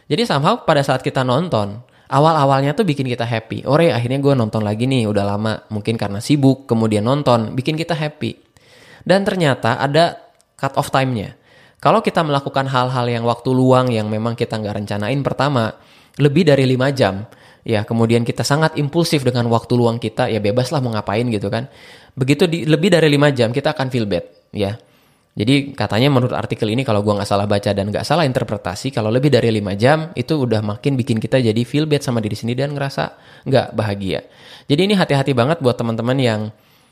Jadi 0.09 0.25
somehow 0.25 0.65
pada 0.65 0.81
saat 0.81 1.05
kita 1.05 1.21
nonton, 1.21 1.85
awal-awalnya 2.09 2.73
tuh 2.73 2.87
bikin 2.87 3.05
kita 3.05 3.27
happy. 3.27 3.67
Ore 3.69 3.93
akhirnya 3.93 4.17
gue 4.17 4.33
nonton 4.33 4.65
lagi 4.65 4.89
nih, 4.89 5.05
udah 5.05 5.21
lama. 5.21 5.53
Mungkin 5.69 5.93
karena 5.99 6.17
sibuk, 6.17 6.65
kemudian 6.65 7.05
nonton, 7.05 7.53
bikin 7.53 7.77
kita 7.77 7.93
happy. 7.93 8.33
Dan 9.05 9.21
ternyata 9.21 9.77
ada 9.77 10.17
cut 10.57 10.73
off 10.81 10.89
time-nya. 10.89 11.37
Kalau 11.79 12.03
kita 12.03 12.25
melakukan 12.25 12.67
hal-hal 12.67 13.05
yang 13.07 13.23
waktu 13.23 13.53
luang 13.55 13.87
yang 13.93 14.09
memang 14.11 14.35
kita 14.35 14.57
nggak 14.59 14.83
rencanain 14.83 15.21
pertama, 15.23 15.71
lebih 16.19 16.43
dari 16.43 16.67
5 16.67 16.91
jam, 16.91 17.23
ya 17.63 17.87
kemudian 17.87 18.27
kita 18.27 18.43
sangat 18.43 18.75
impulsif 18.75 19.23
dengan 19.23 19.47
waktu 19.47 19.79
luang 19.79 19.95
kita, 19.95 20.27
ya 20.27 20.43
bebaslah 20.43 20.83
mau 20.83 20.91
ngapain 20.91 21.23
gitu 21.31 21.47
kan. 21.47 21.71
Begitu 22.19 22.51
di, 22.51 22.67
lebih 22.67 22.91
dari 22.91 23.07
5 23.07 23.31
jam 23.31 23.49
kita 23.55 23.71
akan 23.71 23.87
feel 23.87 24.03
bad, 24.09 24.25
ya. 24.51 24.75
Jadi 25.39 25.71
katanya 25.71 26.11
menurut 26.11 26.35
artikel 26.35 26.67
ini 26.67 26.83
kalau 26.83 26.99
gua 26.99 27.15
nggak 27.23 27.29
salah 27.31 27.47
baca 27.47 27.71
dan 27.71 27.87
nggak 27.87 28.03
salah 28.03 28.27
interpretasi, 28.27 28.91
kalau 28.91 29.07
lebih 29.07 29.31
dari 29.31 29.47
5 29.55 29.71
jam 29.79 30.11
itu 30.11 30.35
udah 30.35 30.59
makin 30.59 30.99
bikin 30.99 31.15
kita 31.15 31.39
jadi 31.39 31.61
feel 31.63 31.87
bad 31.87 32.03
sama 32.03 32.19
diri 32.19 32.35
sendiri 32.35 32.67
dan 32.67 32.75
ngerasa 32.75 33.15
nggak 33.47 33.71
bahagia. 33.71 34.27
Jadi 34.67 34.91
ini 34.91 34.99
hati-hati 34.99 35.31
banget 35.31 35.63
buat 35.63 35.79
teman-teman 35.79 36.19
yang 36.19 36.41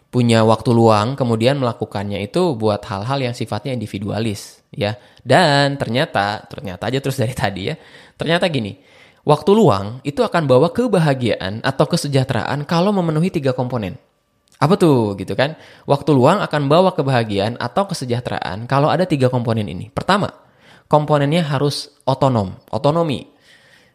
punya 0.08 0.48
waktu 0.48 0.72
luang 0.72 1.20
kemudian 1.20 1.60
melakukannya 1.60 2.24
itu 2.24 2.56
buat 2.56 2.80
hal-hal 2.88 3.20
yang 3.20 3.36
sifatnya 3.36 3.76
individualis 3.76 4.64
ya. 4.72 4.96
Dan 5.20 5.76
ternyata 5.76 6.48
ternyata 6.48 6.88
aja 6.88 7.04
terus 7.04 7.20
dari 7.20 7.36
tadi 7.44 7.68
ya. 7.68 7.76
Ternyata 8.16 8.48
gini, 8.48 8.80
waktu 9.28 9.52
luang 9.52 10.00
itu 10.08 10.24
akan 10.24 10.48
bawa 10.48 10.72
kebahagiaan 10.72 11.60
atau 11.68 11.84
kesejahteraan 11.84 12.64
kalau 12.64 12.96
memenuhi 12.96 13.28
tiga 13.28 13.52
komponen. 13.52 14.07
Apa 14.58 14.74
tuh 14.74 15.14
gitu 15.22 15.38
kan? 15.38 15.54
Waktu 15.86 16.10
luang 16.18 16.42
akan 16.42 16.66
bawa 16.66 16.98
kebahagiaan 16.98 17.62
atau 17.62 17.86
kesejahteraan 17.86 18.66
kalau 18.66 18.90
ada 18.90 19.06
tiga 19.06 19.30
komponen 19.30 19.70
ini. 19.70 19.94
Pertama, 19.94 20.34
komponennya 20.90 21.46
harus 21.46 21.94
otonom, 22.10 22.58
otonomi. 22.74 23.30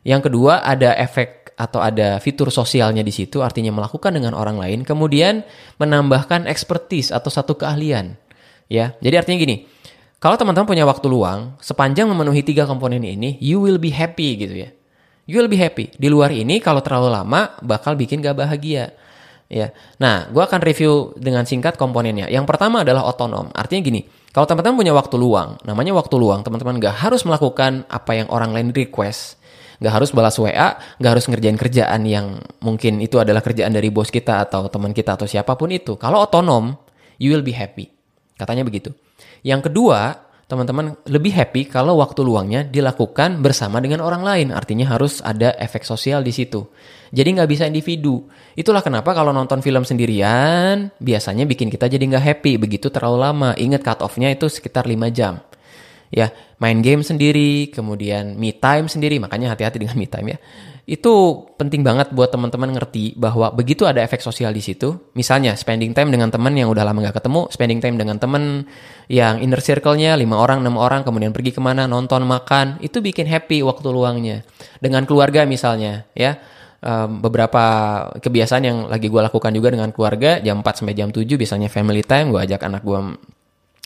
Yang 0.06 0.30
kedua 0.30 0.62
ada 0.62 0.94
efek 0.94 1.54
atau 1.58 1.82
ada 1.82 2.18
fitur 2.22 2.50
sosialnya 2.50 3.02
di 3.02 3.10
situ, 3.10 3.42
artinya 3.42 3.74
melakukan 3.74 4.14
dengan 4.14 4.38
orang 4.38 4.58
lain. 4.58 4.86
Kemudian 4.86 5.42
menambahkan 5.82 6.46
expertise 6.46 7.10
atau 7.10 7.30
satu 7.30 7.58
keahlian. 7.58 8.14
Ya, 8.70 8.94
jadi 9.02 9.22
artinya 9.22 9.42
gini. 9.42 9.56
Kalau 10.22 10.38
teman-teman 10.38 10.70
punya 10.70 10.86
waktu 10.86 11.10
luang, 11.10 11.58
sepanjang 11.58 12.06
memenuhi 12.06 12.46
tiga 12.46 12.62
komponen 12.62 13.02
ini, 13.02 13.34
you 13.42 13.58
will 13.58 13.82
be 13.82 13.90
happy 13.90 14.38
gitu 14.38 14.54
ya. 14.54 14.70
You 15.26 15.42
will 15.42 15.50
be 15.50 15.58
happy. 15.58 15.90
Di 15.98 16.06
luar 16.06 16.30
ini 16.30 16.62
kalau 16.62 16.78
terlalu 16.78 17.10
lama 17.10 17.58
bakal 17.62 17.98
bikin 17.98 18.22
gak 18.22 18.38
bahagia 18.38 18.94
ya. 19.52 19.68
Nah, 20.00 20.32
gue 20.32 20.40
akan 20.40 20.60
review 20.64 21.12
dengan 21.20 21.44
singkat 21.44 21.76
komponennya. 21.76 22.32
Yang 22.32 22.48
pertama 22.48 22.80
adalah 22.80 23.04
otonom. 23.04 23.52
Artinya 23.52 23.84
gini, 23.84 24.00
kalau 24.32 24.48
teman-teman 24.48 24.80
punya 24.80 24.96
waktu 24.96 25.20
luang, 25.20 25.60
namanya 25.68 25.92
waktu 25.92 26.16
luang, 26.16 26.40
teman-teman 26.40 26.80
gak 26.80 27.04
harus 27.04 27.28
melakukan 27.28 27.84
apa 27.92 28.16
yang 28.16 28.32
orang 28.32 28.56
lain 28.56 28.72
request. 28.72 29.36
Gak 29.82 29.92
harus 29.92 30.10
balas 30.16 30.40
WA, 30.40 30.80
gak 30.96 31.10
harus 31.12 31.28
ngerjain 31.28 31.60
kerjaan 31.60 32.00
yang 32.08 32.40
mungkin 32.64 33.04
itu 33.04 33.20
adalah 33.20 33.44
kerjaan 33.44 33.76
dari 33.76 33.92
bos 33.92 34.08
kita 34.08 34.48
atau 34.48 34.72
teman 34.72 34.96
kita 34.96 35.20
atau 35.20 35.28
siapa 35.28 35.52
pun 35.60 35.68
itu. 35.68 36.00
Kalau 36.00 36.24
otonom, 36.24 36.72
you 37.20 37.36
will 37.36 37.44
be 37.44 37.52
happy. 37.52 37.92
Katanya 38.40 38.64
begitu. 38.64 38.96
Yang 39.44 39.68
kedua, 39.68 40.31
teman-teman 40.52 41.00
lebih 41.08 41.32
happy 41.32 41.64
kalau 41.64 41.96
waktu 42.04 42.20
luangnya 42.20 42.60
dilakukan 42.68 43.40
bersama 43.40 43.80
dengan 43.80 44.04
orang 44.04 44.20
lain. 44.20 44.48
Artinya 44.52 44.92
harus 44.92 45.24
ada 45.24 45.56
efek 45.56 45.80
sosial 45.80 46.20
di 46.20 46.28
situ. 46.28 46.68
Jadi 47.08 47.40
nggak 47.40 47.48
bisa 47.48 47.64
individu. 47.64 48.28
Itulah 48.52 48.84
kenapa 48.84 49.16
kalau 49.16 49.32
nonton 49.32 49.64
film 49.64 49.80
sendirian, 49.88 50.92
biasanya 51.00 51.48
bikin 51.48 51.72
kita 51.72 51.88
jadi 51.88 52.04
nggak 52.04 52.24
happy. 52.24 52.60
Begitu 52.60 52.92
terlalu 52.92 53.24
lama. 53.24 53.50
Ingat 53.56 53.80
cut 53.80 54.00
off-nya 54.04 54.28
itu 54.28 54.44
sekitar 54.52 54.84
5 54.84 55.08
jam. 55.08 55.40
Ya, 56.12 56.28
main 56.60 56.84
game 56.84 57.00
sendiri, 57.00 57.72
kemudian 57.72 58.36
me 58.36 58.52
time 58.52 58.84
sendiri. 58.86 59.16
Makanya 59.16 59.56
hati-hati 59.56 59.80
dengan 59.80 59.96
me 59.96 60.04
time 60.04 60.36
ya 60.36 60.38
itu 60.82 61.46
penting 61.54 61.86
banget 61.86 62.10
buat 62.10 62.34
teman-teman 62.34 62.74
ngerti 62.74 63.14
bahwa 63.14 63.54
begitu 63.54 63.86
ada 63.86 64.02
efek 64.02 64.18
sosial 64.18 64.50
di 64.50 64.58
situ, 64.58 65.14
misalnya 65.14 65.54
spending 65.54 65.94
time 65.94 66.10
dengan 66.10 66.26
teman 66.26 66.50
yang 66.58 66.74
udah 66.74 66.82
lama 66.82 67.06
gak 67.06 67.22
ketemu, 67.22 67.46
spending 67.54 67.78
time 67.78 67.94
dengan 67.94 68.18
teman 68.18 68.66
yang 69.06 69.38
inner 69.38 69.62
circle-nya 69.62 70.18
lima 70.18 70.42
orang, 70.42 70.58
enam 70.58 70.74
orang, 70.74 71.06
kemudian 71.06 71.30
pergi 71.30 71.54
ke 71.54 71.62
mana, 71.62 71.86
nonton, 71.86 72.26
makan, 72.26 72.82
itu 72.82 72.98
bikin 72.98 73.30
happy 73.30 73.62
waktu 73.62 73.94
luangnya. 73.94 74.42
Dengan 74.82 75.06
keluarga 75.06 75.46
misalnya, 75.46 76.02
ya, 76.18 76.42
um, 76.82 77.22
beberapa 77.22 77.62
kebiasaan 78.18 78.62
yang 78.66 78.78
lagi 78.90 79.06
gue 79.06 79.22
lakukan 79.22 79.54
juga 79.54 79.70
dengan 79.70 79.94
keluarga, 79.94 80.42
jam 80.42 80.66
4 80.66 80.82
sampai 80.82 80.98
jam 80.98 81.14
7 81.14 81.38
biasanya 81.38 81.70
family 81.70 82.02
time, 82.02 82.34
gue 82.34 82.42
ajak 82.42 82.58
anak 82.58 82.82
gue 82.82 83.00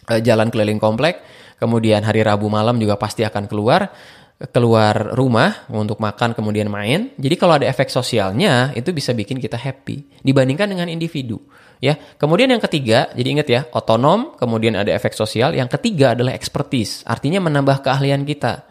uh, 0.09 0.21
jalan 0.25 0.49
keliling 0.49 0.81
komplek, 0.81 1.21
kemudian 1.61 2.05
hari 2.05 2.23
Rabu 2.25 2.49
malam 2.49 2.77
juga 2.81 2.97
pasti 2.97 3.25
akan 3.25 3.45
keluar, 3.49 3.89
keluar 4.53 5.17
rumah 5.17 5.65
untuk 5.73 5.97
makan 5.97 6.37
kemudian 6.37 6.69
main. 6.69 7.13
Jadi 7.17 7.35
kalau 7.41 7.57
ada 7.57 7.67
efek 7.67 7.89
sosialnya 7.89 8.73
itu 8.77 8.93
bisa 8.93 9.17
bikin 9.17 9.41
kita 9.41 9.57
happy 9.57 10.21
dibandingkan 10.21 10.69
dengan 10.69 10.87
individu. 10.93 11.41
Ya. 11.81 11.97
Kemudian 12.17 12.49
yang 12.49 12.61
ketiga, 12.61 13.13
jadi 13.13 13.29
ingat 13.37 13.49
ya, 13.49 13.61
otonom, 13.73 14.37
kemudian 14.37 14.77
ada 14.77 14.93
efek 14.93 15.13
sosial. 15.13 15.53
Yang 15.53 15.77
ketiga 15.81 16.17
adalah 16.17 16.33
expertise, 16.33 17.05
artinya 17.05 17.41
menambah 17.45 17.85
keahlian 17.85 18.25
kita. 18.25 18.65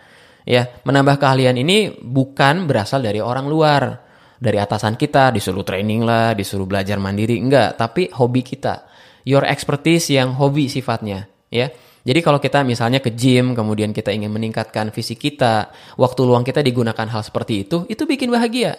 Ya, 0.45 0.69
menambah 0.85 1.17
keahlian 1.17 1.57
ini 1.57 1.89
bukan 1.97 2.69
berasal 2.69 3.01
dari 3.01 3.17
orang 3.17 3.49
luar, 3.49 4.05
dari 4.37 4.61
atasan 4.61 4.93
kita 4.93 5.33
disuruh 5.33 5.65
training 5.65 6.05
lah, 6.05 6.37
disuruh 6.37 6.69
belajar 6.69 7.01
mandiri, 7.01 7.41
enggak, 7.41 7.81
tapi 7.81 8.13
hobi 8.13 8.45
kita. 8.45 8.85
Your 9.25 9.41
expertise 9.41 10.13
yang 10.13 10.37
hobi 10.37 10.69
sifatnya, 10.69 11.25
ya. 11.49 11.73
Jadi 12.05 12.19
kalau 12.21 12.37
kita 12.37 12.61
misalnya 12.61 13.01
ke 13.01 13.09
gym, 13.09 13.57
kemudian 13.57 13.89
kita 13.89 14.13
ingin 14.13 14.29
meningkatkan 14.29 14.93
fisik 14.93 15.17
kita, 15.17 15.73
waktu 15.97 16.21
luang 16.21 16.45
kita 16.45 16.61
digunakan 16.61 17.09
hal 17.09 17.25
seperti 17.25 17.65
itu, 17.65 17.89
itu 17.89 18.05
bikin 18.05 18.29
bahagia. 18.29 18.77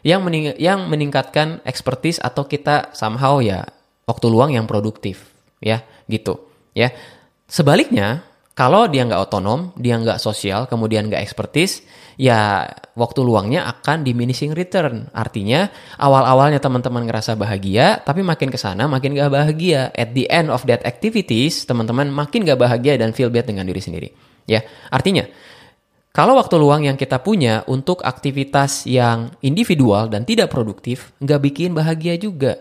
Yang 0.00 0.20
mening 0.24 0.44
yang 0.56 0.88
meningkatkan 0.88 1.60
expertise 1.68 2.16
atau 2.18 2.48
kita 2.48 2.90
somehow 2.96 3.38
ya 3.44 3.68
waktu 4.08 4.26
luang 4.32 4.56
yang 4.56 4.64
produktif, 4.64 5.30
ya 5.60 5.84
gitu, 6.08 6.48
ya. 6.72 6.90
Sebaliknya, 7.44 8.24
kalau 8.56 8.88
dia 8.88 9.04
nggak 9.04 9.30
otonom, 9.30 9.76
dia 9.76 10.00
nggak 10.00 10.16
sosial, 10.16 10.64
kemudian 10.64 11.12
nggak 11.12 11.20
expertise, 11.20 11.84
ya 12.20 12.68
waktu 12.96 13.20
luangnya 13.24 13.68
akan 13.68 14.04
diminishing 14.04 14.52
return. 14.52 15.08
Artinya 15.12 15.68
awal-awalnya 16.00 16.60
teman-teman 16.60 17.08
ngerasa 17.08 17.36
bahagia, 17.36 18.00
tapi 18.04 18.20
makin 18.20 18.52
ke 18.52 18.58
sana 18.60 18.88
makin 18.88 19.16
gak 19.16 19.32
bahagia. 19.32 19.92
At 19.92 20.12
the 20.16 20.28
end 20.28 20.52
of 20.52 20.64
that 20.68 20.84
activities, 20.84 21.64
teman-teman 21.64 22.12
makin 22.12 22.44
gak 22.44 22.60
bahagia 22.60 22.98
dan 23.00 23.16
feel 23.16 23.32
bad 23.32 23.48
dengan 23.48 23.64
diri 23.64 23.80
sendiri. 23.80 24.08
Ya, 24.44 24.66
artinya 24.90 25.24
kalau 26.12 26.36
waktu 26.36 26.60
luang 26.60 26.84
yang 26.84 27.00
kita 27.00 27.24
punya 27.24 27.64
untuk 27.64 28.04
aktivitas 28.04 28.84
yang 28.84 29.32
individual 29.40 30.12
dan 30.12 30.28
tidak 30.28 30.52
produktif, 30.52 31.16
nggak 31.24 31.40
bikin 31.40 31.72
bahagia 31.72 32.20
juga. 32.20 32.60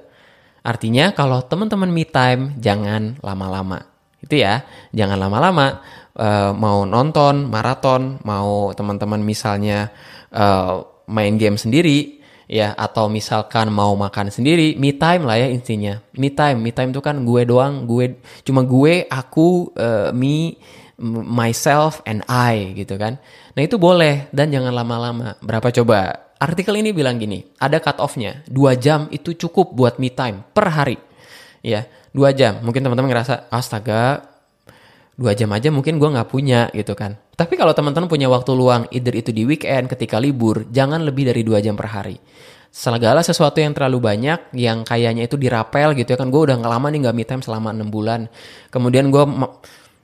Artinya 0.63 1.11
kalau 1.11 1.43
teman-teman 1.43 1.91
me 1.91 2.07
time, 2.07 2.55
jangan 2.63 3.19
lama-lama. 3.19 3.83
Itu 4.23 4.39
ya, 4.39 4.63
jangan 4.95 5.19
lama-lama 5.19 5.83
uh, 6.17 6.51
mau 6.55 6.83
nonton 6.87 7.47
maraton, 7.47 8.19
mau 8.25 8.71
teman-teman 8.75 9.21
misalnya 9.21 9.91
uh, 10.31 10.83
main 11.11 11.35
game 11.35 11.59
sendiri, 11.59 12.19
ya 12.51 12.75
atau 12.75 13.07
misalkan 13.07 13.71
mau 13.71 13.95
makan 13.95 14.27
sendiri, 14.27 14.75
me 14.75 14.95
time 14.95 15.23
lah 15.23 15.39
ya 15.39 15.47
intinya. 15.47 15.99
Me 16.15 16.31
time, 16.31 16.59
me 16.59 16.71
time 16.75 16.91
itu 16.91 16.99
kan 16.99 17.19
gue 17.23 17.41
doang, 17.47 17.87
gue 17.87 18.19
cuma 18.43 18.63
gue, 18.63 19.07
aku, 19.07 19.71
uh, 19.75 20.11
me, 20.11 20.59
myself 21.25 22.05
and 22.05 22.21
I 22.29 22.77
gitu 22.77 22.95
kan. 22.95 23.17
Nah 23.57 23.61
itu 23.65 23.81
boleh 23.81 24.29
dan 24.29 24.53
jangan 24.53 24.71
lama-lama. 24.71 25.35
Berapa 25.41 25.73
coba? 25.73 26.29
Artikel 26.41 26.73
ini 26.81 26.89
bilang 26.89 27.21
gini, 27.21 27.45
ada 27.61 27.77
cut 27.77 28.01
off-nya. 28.01 28.41
Dua 28.49 28.73
jam 28.73 29.05
itu 29.13 29.37
cukup 29.37 29.77
buat 29.77 30.01
me 30.01 30.09
time 30.09 30.41
per 30.53 30.73
hari. 30.73 30.97
Ya, 31.61 31.85
dua 32.09 32.33
jam. 32.33 32.65
Mungkin 32.65 32.81
teman-teman 32.81 33.13
ngerasa, 33.13 33.45
astaga, 33.53 34.30
dua 35.15 35.35
jam 35.35 35.51
aja 35.51 35.69
mungkin 35.69 35.99
gue 35.99 36.09
nggak 36.09 36.29
punya 36.29 36.71
gitu 36.71 36.95
kan. 36.95 37.19
Tapi 37.35 37.57
kalau 37.57 37.73
teman-teman 37.73 38.05
punya 38.05 38.29
waktu 38.29 38.51
luang, 38.53 38.85
either 38.93 39.17
itu 39.17 39.33
di 39.33 39.43
weekend, 39.49 39.89
ketika 39.89 40.21
libur, 40.21 40.69
jangan 40.69 41.01
lebih 41.01 41.33
dari 41.33 41.41
dua 41.41 41.57
jam 41.57 41.73
per 41.73 41.89
hari. 41.89 42.17
Segala 42.71 43.19
sesuatu 43.19 43.59
yang 43.59 43.75
terlalu 43.75 43.99
banyak, 43.99 44.55
yang 44.55 44.87
kayaknya 44.87 45.27
itu 45.27 45.35
dirapel 45.35 45.91
gitu 45.97 46.15
ya 46.15 46.17
kan, 46.21 46.31
gue 46.31 46.41
udah 46.47 46.55
lama 46.61 46.87
nih 46.87 47.03
nggak 47.03 47.15
me 47.17 47.25
time 47.25 47.43
selama 47.43 47.73
enam 47.73 47.89
bulan. 47.89 48.31
Kemudian 48.69 49.11
gue 49.11 49.23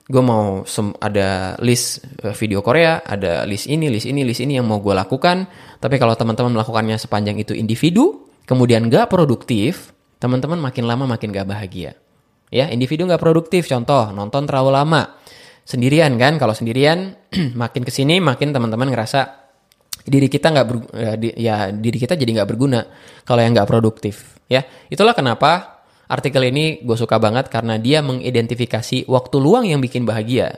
gue 0.08 0.22
mau 0.24 0.64
ada 0.98 1.54
list 1.60 2.00
eh, 2.24 2.32
video 2.32 2.64
Korea, 2.64 3.04
ada 3.04 3.44
list 3.44 3.68
ini, 3.68 3.92
list 3.92 4.08
ini, 4.08 4.24
list 4.24 4.40
ini 4.40 4.56
yang 4.56 4.66
mau 4.66 4.80
gue 4.80 4.96
lakukan. 4.96 5.46
Tapi 5.78 5.96
kalau 6.00 6.16
teman-teman 6.16 6.56
melakukannya 6.56 6.96
sepanjang 6.96 7.36
itu 7.38 7.52
individu, 7.52 8.28
kemudian 8.48 8.88
gak 8.88 9.12
produktif, 9.12 9.92
teman-teman 10.18 10.58
makin 10.58 10.88
lama 10.88 11.04
makin 11.04 11.30
gak 11.30 11.46
bahagia. 11.46 11.92
Ya, 12.48 12.72
individu 12.72 13.04
nggak 13.04 13.20
produktif. 13.20 13.68
Contoh, 13.68 14.12
nonton 14.12 14.48
terlalu 14.48 14.70
lama. 14.72 15.02
Sendirian 15.68 16.16
kan, 16.16 16.40
kalau 16.40 16.56
sendirian 16.56 17.12
makin 17.60 17.84
ke 17.84 17.92
sini 17.92 18.24
makin 18.24 18.56
teman-teman 18.56 18.88
ngerasa 18.88 19.48
diri 20.08 20.32
kita 20.32 20.48
nggak 20.48 20.66
ya, 20.96 21.12
ya 21.36 21.56
diri 21.68 22.00
kita 22.00 22.16
jadi 22.16 22.40
nggak 22.40 22.48
berguna 22.48 22.88
kalau 23.28 23.44
yang 23.44 23.52
nggak 23.52 23.68
produktif. 23.68 24.40
Ya, 24.48 24.64
itulah 24.88 25.12
kenapa 25.12 25.84
artikel 26.08 26.40
ini 26.48 26.80
gue 26.80 26.96
suka 26.96 27.20
banget 27.20 27.52
karena 27.52 27.76
dia 27.76 28.00
mengidentifikasi 28.00 29.04
waktu 29.04 29.36
luang 29.36 29.68
yang 29.68 29.84
bikin 29.84 30.08
bahagia. 30.08 30.56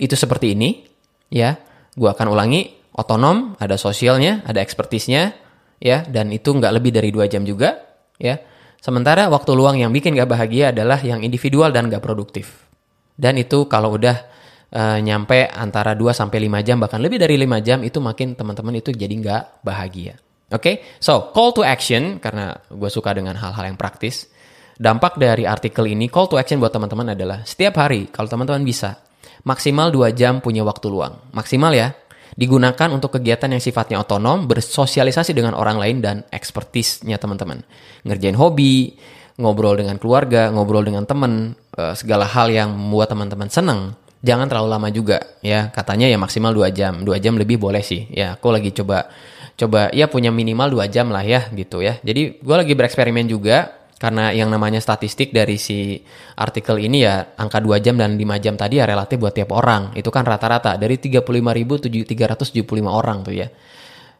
Itu 0.00 0.16
seperti 0.16 0.56
ini, 0.56 0.88
ya. 1.28 1.60
Gue 1.94 2.08
akan 2.10 2.32
ulangi, 2.32 2.74
otonom, 2.96 3.60
ada 3.60 3.76
sosialnya, 3.76 4.42
ada 4.48 4.64
ekspertisnya, 4.64 5.36
ya, 5.78 6.02
dan 6.08 6.32
itu 6.32 6.48
nggak 6.50 6.72
lebih 6.80 6.90
dari 6.96 7.12
dua 7.12 7.28
jam 7.28 7.44
juga, 7.44 7.76
ya 8.16 8.40
Sementara 8.84 9.32
waktu 9.32 9.56
luang 9.56 9.80
yang 9.80 9.88
bikin 9.96 10.12
gak 10.12 10.28
bahagia 10.28 10.68
adalah 10.68 11.00
yang 11.00 11.24
individual 11.24 11.72
dan 11.72 11.88
gak 11.88 12.04
produktif. 12.04 12.68
Dan 13.16 13.40
itu 13.40 13.64
kalau 13.64 13.96
udah 13.96 14.28
uh, 14.76 14.98
nyampe 15.00 15.48
antara 15.48 15.96
2 15.96 16.12
sampai 16.12 16.44
5 16.44 16.66
jam 16.66 16.76
bahkan 16.76 17.00
lebih 17.00 17.16
dari 17.16 17.40
5 17.40 17.64
jam 17.64 17.80
itu 17.80 17.96
makin 18.02 18.36
teman-teman 18.36 18.76
itu 18.76 18.92
jadi 18.92 19.14
nggak 19.14 19.64
bahagia. 19.64 20.20
Oke, 20.52 20.60
okay? 20.60 20.74
so 21.00 21.32
call 21.32 21.56
to 21.56 21.64
action 21.64 22.20
karena 22.20 22.52
gue 22.68 22.90
suka 22.92 23.16
dengan 23.16 23.40
hal-hal 23.40 23.64
yang 23.72 23.80
praktis. 23.80 24.28
Dampak 24.76 25.16
dari 25.16 25.48
artikel 25.48 25.88
ini 25.88 26.12
call 26.12 26.28
to 26.28 26.36
action 26.36 26.60
buat 26.60 26.74
teman-teman 26.74 27.16
adalah 27.16 27.40
setiap 27.46 27.80
hari 27.80 28.12
kalau 28.12 28.28
teman-teman 28.28 28.66
bisa 28.66 29.00
maksimal 29.48 29.88
2 29.88 30.12
jam 30.12 30.44
punya 30.44 30.60
waktu 30.60 30.92
luang. 30.92 31.32
Maksimal 31.32 31.72
ya. 31.72 31.96
Digunakan 32.34 32.88
untuk 32.90 33.14
kegiatan 33.18 33.46
yang 33.46 33.62
sifatnya 33.62 34.02
otonom, 34.02 34.50
bersosialisasi 34.50 35.30
dengan 35.30 35.54
orang 35.54 35.78
lain 35.78 35.96
dan 36.02 36.16
ekspertisnya 36.34 37.14
teman-teman. 37.22 37.62
Ngerjain 38.02 38.34
hobi, 38.34 38.98
ngobrol 39.38 39.78
dengan 39.78 40.02
keluarga, 40.02 40.50
ngobrol 40.50 40.82
dengan 40.82 41.06
teman, 41.06 41.54
uh, 41.78 41.94
segala 41.94 42.26
hal 42.26 42.50
yang 42.50 42.74
membuat 42.74 43.14
teman-teman 43.14 43.46
senang. 43.50 43.80
Jangan 44.24 44.48
terlalu 44.48 44.68
lama 44.72 44.88
juga 44.90 45.18
ya. 45.44 45.68
Katanya 45.70 46.08
ya 46.08 46.16
maksimal 46.16 46.50
2 46.50 46.74
jam. 46.74 47.04
2 47.04 47.22
jam 47.22 47.36
lebih 47.36 47.60
boleh 47.60 47.84
sih. 47.84 48.08
Ya, 48.08 48.34
aku 48.34 48.50
lagi 48.50 48.72
coba 48.72 49.12
coba 49.54 49.92
ya 49.94 50.10
punya 50.10 50.34
minimal 50.34 50.80
2 50.80 50.90
jam 50.90 51.12
lah 51.12 51.22
ya 51.22 51.52
gitu 51.52 51.84
ya. 51.84 52.00
Jadi 52.00 52.40
gue 52.40 52.56
lagi 52.56 52.72
bereksperimen 52.72 53.28
juga 53.28 53.83
karena 54.04 54.36
yang 54.36 54.52
namanya 54.52 54.84
statistik 54.84 55.32
dari 55.32 55.56
si 55.56 55.96
artikel 56.36 56.76
ini 56.76 57.08
ya 57.08 57.32
angka 57.40 57.56
2 57.56 57.80
jam 57.80 57.96
dan 57.96 58.20
5 58.20 58.36
jam 58.36 58.52
tadi 58.52 58.76
ya 58.76 58.84
relatif 58.84 59.16
buat 59.16 59.32
tiap 59.32 59.56
orang. 59.56 59.96
Itu 59.96 60.12
kan 60.12 60.28
rata-rata 60.28 60.76
dari 60.76 61.00
35.375 61.00 62.84
orang 62.84 63.24
tuh 63.24 63.32
ya. 63.32 63.48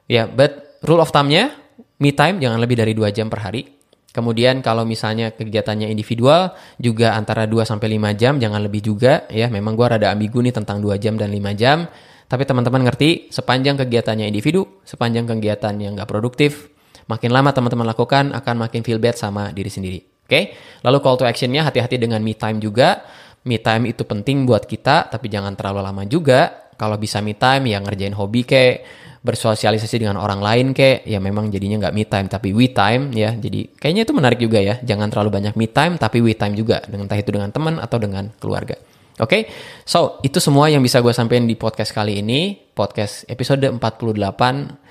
Ya, 0.09 0.25
but 0.25 0.81
rule 0.89 1.05
of 1.05 1.13
thumb-nya 1.13 1.53
me 2.01 2.17
time 2.17 2.41
jangan 2.41 2.65
lebih 2.65 2.81
dari 2.81 2.97
2 2.97 3.13
jam 3.13 3.29
per 3.29 3.45
hari. 3.45 3.77
Kemudian 4.09 4.65
kalau 4.65 4.89
misalnya 4.89 5.37
kegiatannya 5.37 5.93
individual 5.93 6.57
juga 6.81 7.13
antara 7.13 7.45
2 7.45 7.69
sampai 7.69 8.01
5 8.01 8.17
jam 8.17 8.41
jangan 8.41 8.65
lebih 8.65 8.81
juga 8.81 9.29
ya. 9.29 9.53
Memang 9.53 9.77
gua 9.77 10.01
rada 10.01 10.17
ambigu 10.17 10.41
nih 10.41 10.57
tentang 10.57 10.81
2 10.81 10.97
jam 10.97 11.21
dan 11.21 11.29
5 11.29 11.53
jam. 11.53 11.85
Tapi 12.25 12.49
teman-teman 12.49 12.89
ngerti, 12.89 13.29
sepanjang 13.29 13.77
kegiatannya 13.85 14.25
individu, 14.33 14.81
sepanjang 14.89 15.29
kegiatan 15.29 15.77
yang 15.77 15.93
nggak 15.93 16.09
produktif, 16.09 16.73
makin 17.09 17.31
lama 17.33 17.51
teman-teman 17.53 17.87
lakukan 17.89 18.33
akan 18.33 18.55
makin 18.69 18.81
feel 18.81 19.01
bad 19.01 19.17
sama 19.17 19.53
diri 19.53 19.69
sendiri. 19.69 20.01
Oke, 20.25 20.29
okay? 20.29 20.45
lalu 20.81 21.05
call 21.05 21.21
to 21.21 21.29
actionnya 21.29 21.69
hati-hati 21.69 22.01
dengan 22.01 22.25
me 22.25 22.33
time 22.33 22.57
juga. 22.57 23.05
Me 23.45 23.61
time 23.61 23.93
itu 23.93 24.09
penting 24.09 24.49
buat 24.49 24.65
kita, 24.65 25.13
tapi 25.13 25.29
jangan 25.29 25.53
terlalu 25.53 25.85
lama 25.85 26.03
juga. 26.09 26.73
Kalau 26.81 26.97
bisa 26.97 27.21
me 27.21 27.37
time, 27.37 27.69
ya 27.69 27.77
ngerjain 27.85 28.17
hobi 28.17 28.49
kek, 28.49 28.89
bersosialisasi 29.21 30.01
dengan 30.01 30.17
orang 30.17 30.41
lain 30.41 30.67
kek, 30.73 31.05
ya 31.05 31.21
memang 31.21 31.53
jadinya 31.53 31.87
nggak 31.87 31.95
me 31.95 32.05
time 32.09 32.27
tapi 32.33 32.57
we 32.57 32.73
time 32.73 33.13
ya. 33.13 33.37
Jadi 33.37 33.77
kayaknya 33.77 34.09
itu 34.09 34.13
menarik 34.17 34.41
juga 34.41 34.65
ya. 34.65 34.81
Jangan 34.81 35.13
terlalu 35.13 35.31
banyak 35.41 35.55
me 35.61 35.69
time 35.69 36.01
tapi 36.01 36.25
we 36.25 36.33
time 36.33 36.57
juga, 36.57 36.81
dengan 36.89 37.05
entah 37.05 37.21
itu 37.21 37.29
dengan 37.29 37.53
teman 37.53 37.77
atau 37.77 38.01
dengan 38.01 38.33
keluarga. 38.41 38.81
Oke, 39.21 39.29
okay? 39.31 39.43
so 39.87 40.19
itu 40.27 40.43
semua 40.43 40.67
yang 40.67 40.83
bisa 40.83 40.99
gue 40.99 41.15
sampaikan 41.15 41.47
di 41.47 41.55
podcast 41.55 41.95
kali 41.95 42.19
ini, 42.19 42.59
podcast 42.75 43.23
episode 43.31 43.63
48 43.63 44.84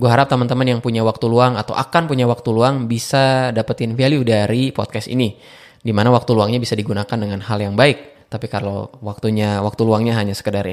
Gue 0.00 0.08
harap 0.08 0.32
teman-teman 0.32 0.64
yang 0.64 0.80
punya 0.80 1.04
waktu 1.04 1.28
luang 1.28 1.60
atau 1.60 1.76
akan 1.76 2.08
punya 2.08 2.24
waktu 2.24 2.48
luang 2.56 2.88
bisa 2.88 3.52
dapetin 3.52 3.92
value 3.92 4.24
dari 4.24 4.72
podcast 4.72 5.12
ini. 5.12 5.36
Di 5.76 5.92
mana 5.92 6.08
waktu 6.08 6.32
luangnya 6.32 6.56
bisa 6.56 6.72
digunakan 6.72 7.20
dengan 7.20 7.44
hal 7.44 7.60
yang 7.60 7.76
baik. 7.76 8.24
Tapi 8.32 8.48
kalau 8.48 8.88
waktunya 9.04 9.60
waktu 9.60 9.84
luangnya 9.84 10.16
hanya 10.16 10.32
sekedar 10.32 10.64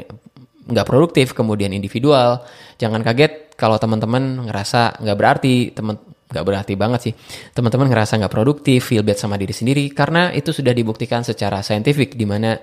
nggak 0.67 0.87
produktif, 0.87 1.35
kemudian 1.35 1.75
individual, 1.75 2.47
jangan 2.79 3.03
kaget 3.03 3.51
kalau 3.59 3.75
teman-teman 3.75 4.47
ngerasa 4.47 5.03
nggak 5.03 5.17
berarti, 5.19 5.75
teman 5.75 5.99
nggak 6.27 6.45
berarti 6.47 6.73
banget 6.79 6.99
sih. 7.11 7.13
Teman-teman 7.51 7.87
ngerasa 7.91 8.19
nggak 8.19 8.31
produktif, 8.31 8.91
feel 8.91 9.03
bad 9.03 9.19
sama 9.19 9.35
diri 9.35 9.55
sendiri, 9.55 9.91
karena 9.91 10.31
itu 10.35 10.55
sudah 10.55 10.71
dibuktikan 10.71 11.23
secara 11.23 11.59
saintifik, 11.63 12.15
di 12.15 12.23
mana 12.23 12.59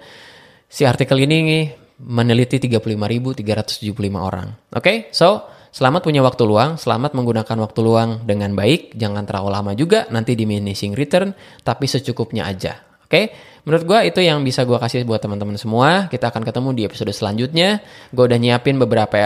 si 0.69 0.85
artikel 0.85 1.17
ini 1.21 1.69
meneliti 2.05 2.61
35.375 2.61 4.17
orang. 4.17 4.49
Oke, 4.73 4.81
okay? 4.81 4.97
so 5.13 5.54
Selamat 5.75 6.07
punya 6.07 6.23
waktu 6.23 6.47
luang, 6.47 6.79
selamat 6.79 7.19
menggunakan 7.19 7.59
waktu 7.67 7.81
luang 7.83 8.23
dengan 8.23 8.55
baik, 8.55 8.95
jangan 8.95 9.27
terlalu 9.27 9.51
lama 9.51 9.73
juga, 9.75 10.07
nanti 10.07 10.39
diminishing 10.39 10.95
return, 10.95 11.35
tapi 11.67 11.91
secukupnya 11.91 12.47
aja. 12.47 12.79
Oke, 13.03 13.11
okay? 13.11 13.25
menurut 13.67 13.83
gue 13.83 13.99
itu 14.07 14.23
yang 14.23 14.47
bisa 14.47 14.63
gue 14.63 14.79
kasih 14.79 15.03
buat 15.03 15.19
teman-teman 15.19 15.59
semua. 15.59 16.07
Kita 16.07 16.31
akan 16.31 16.47
ketemu 16.47 16.69
di 16.79 16.83
episode 16.87 17.11
selanjutnya. 17.11 17.83
Gue 18.15 18.31
udah 18.31 18.39
nyiapin 18.39 18.79
beberapa 18.79 19.19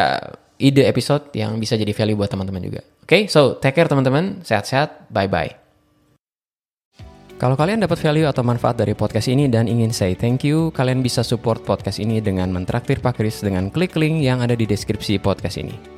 ide 0.56 0.88
episode 0.88 1.28
yang 1.36 1.60
bisa 1.60 1.76
jadi 1.76 1.92
value 1.92 2.16
buat 2.16 2.32
teman-teman 2.32 2.64
juga. 2.64 2.80
Oke, 3.04 3.04
okay? 3.04 3.22
so 3.28 3.60
take 3.60 3.76
care 3.76 3.84
teman-teman, 3.92 4.40
sehat-sehat, 4.40 5.12
bye-bye. 5.12 5.52
Kalau 7.36 7.60
kalian 7.60 7.84
dapat 7.84 8.00
value 8.00 8.24
atau 8.24 8.40
manfaat 8.40 8.80
dari 8.80 8.96
podcast 8.96 9.28
ini 9.28 9.52
dan 9.52 9.68
ingin 9.68 9.92
say 9.92 10.16
thank 10.16 10.48
you, 10.48 10.72
kalian 10.72 11.04
bisa 11.04 11.20
support 11.20 11.60
podcast 11.68 12.00
ini 12.00 12.24
dengan 12.24 12.48
mentraktir 12.56 13.04
Pak 13.04 13.20
Kris 13.20 13.44
dengan 13.44 13.68
klik 13.68 14.00
link 14.00 14.24
yang 14.24 14.40
ada 14.40 14.56
di 14.56 14.64
deskripsi 14.64 15.20
podcast 15.20 15.60
ini. 15.60 15.97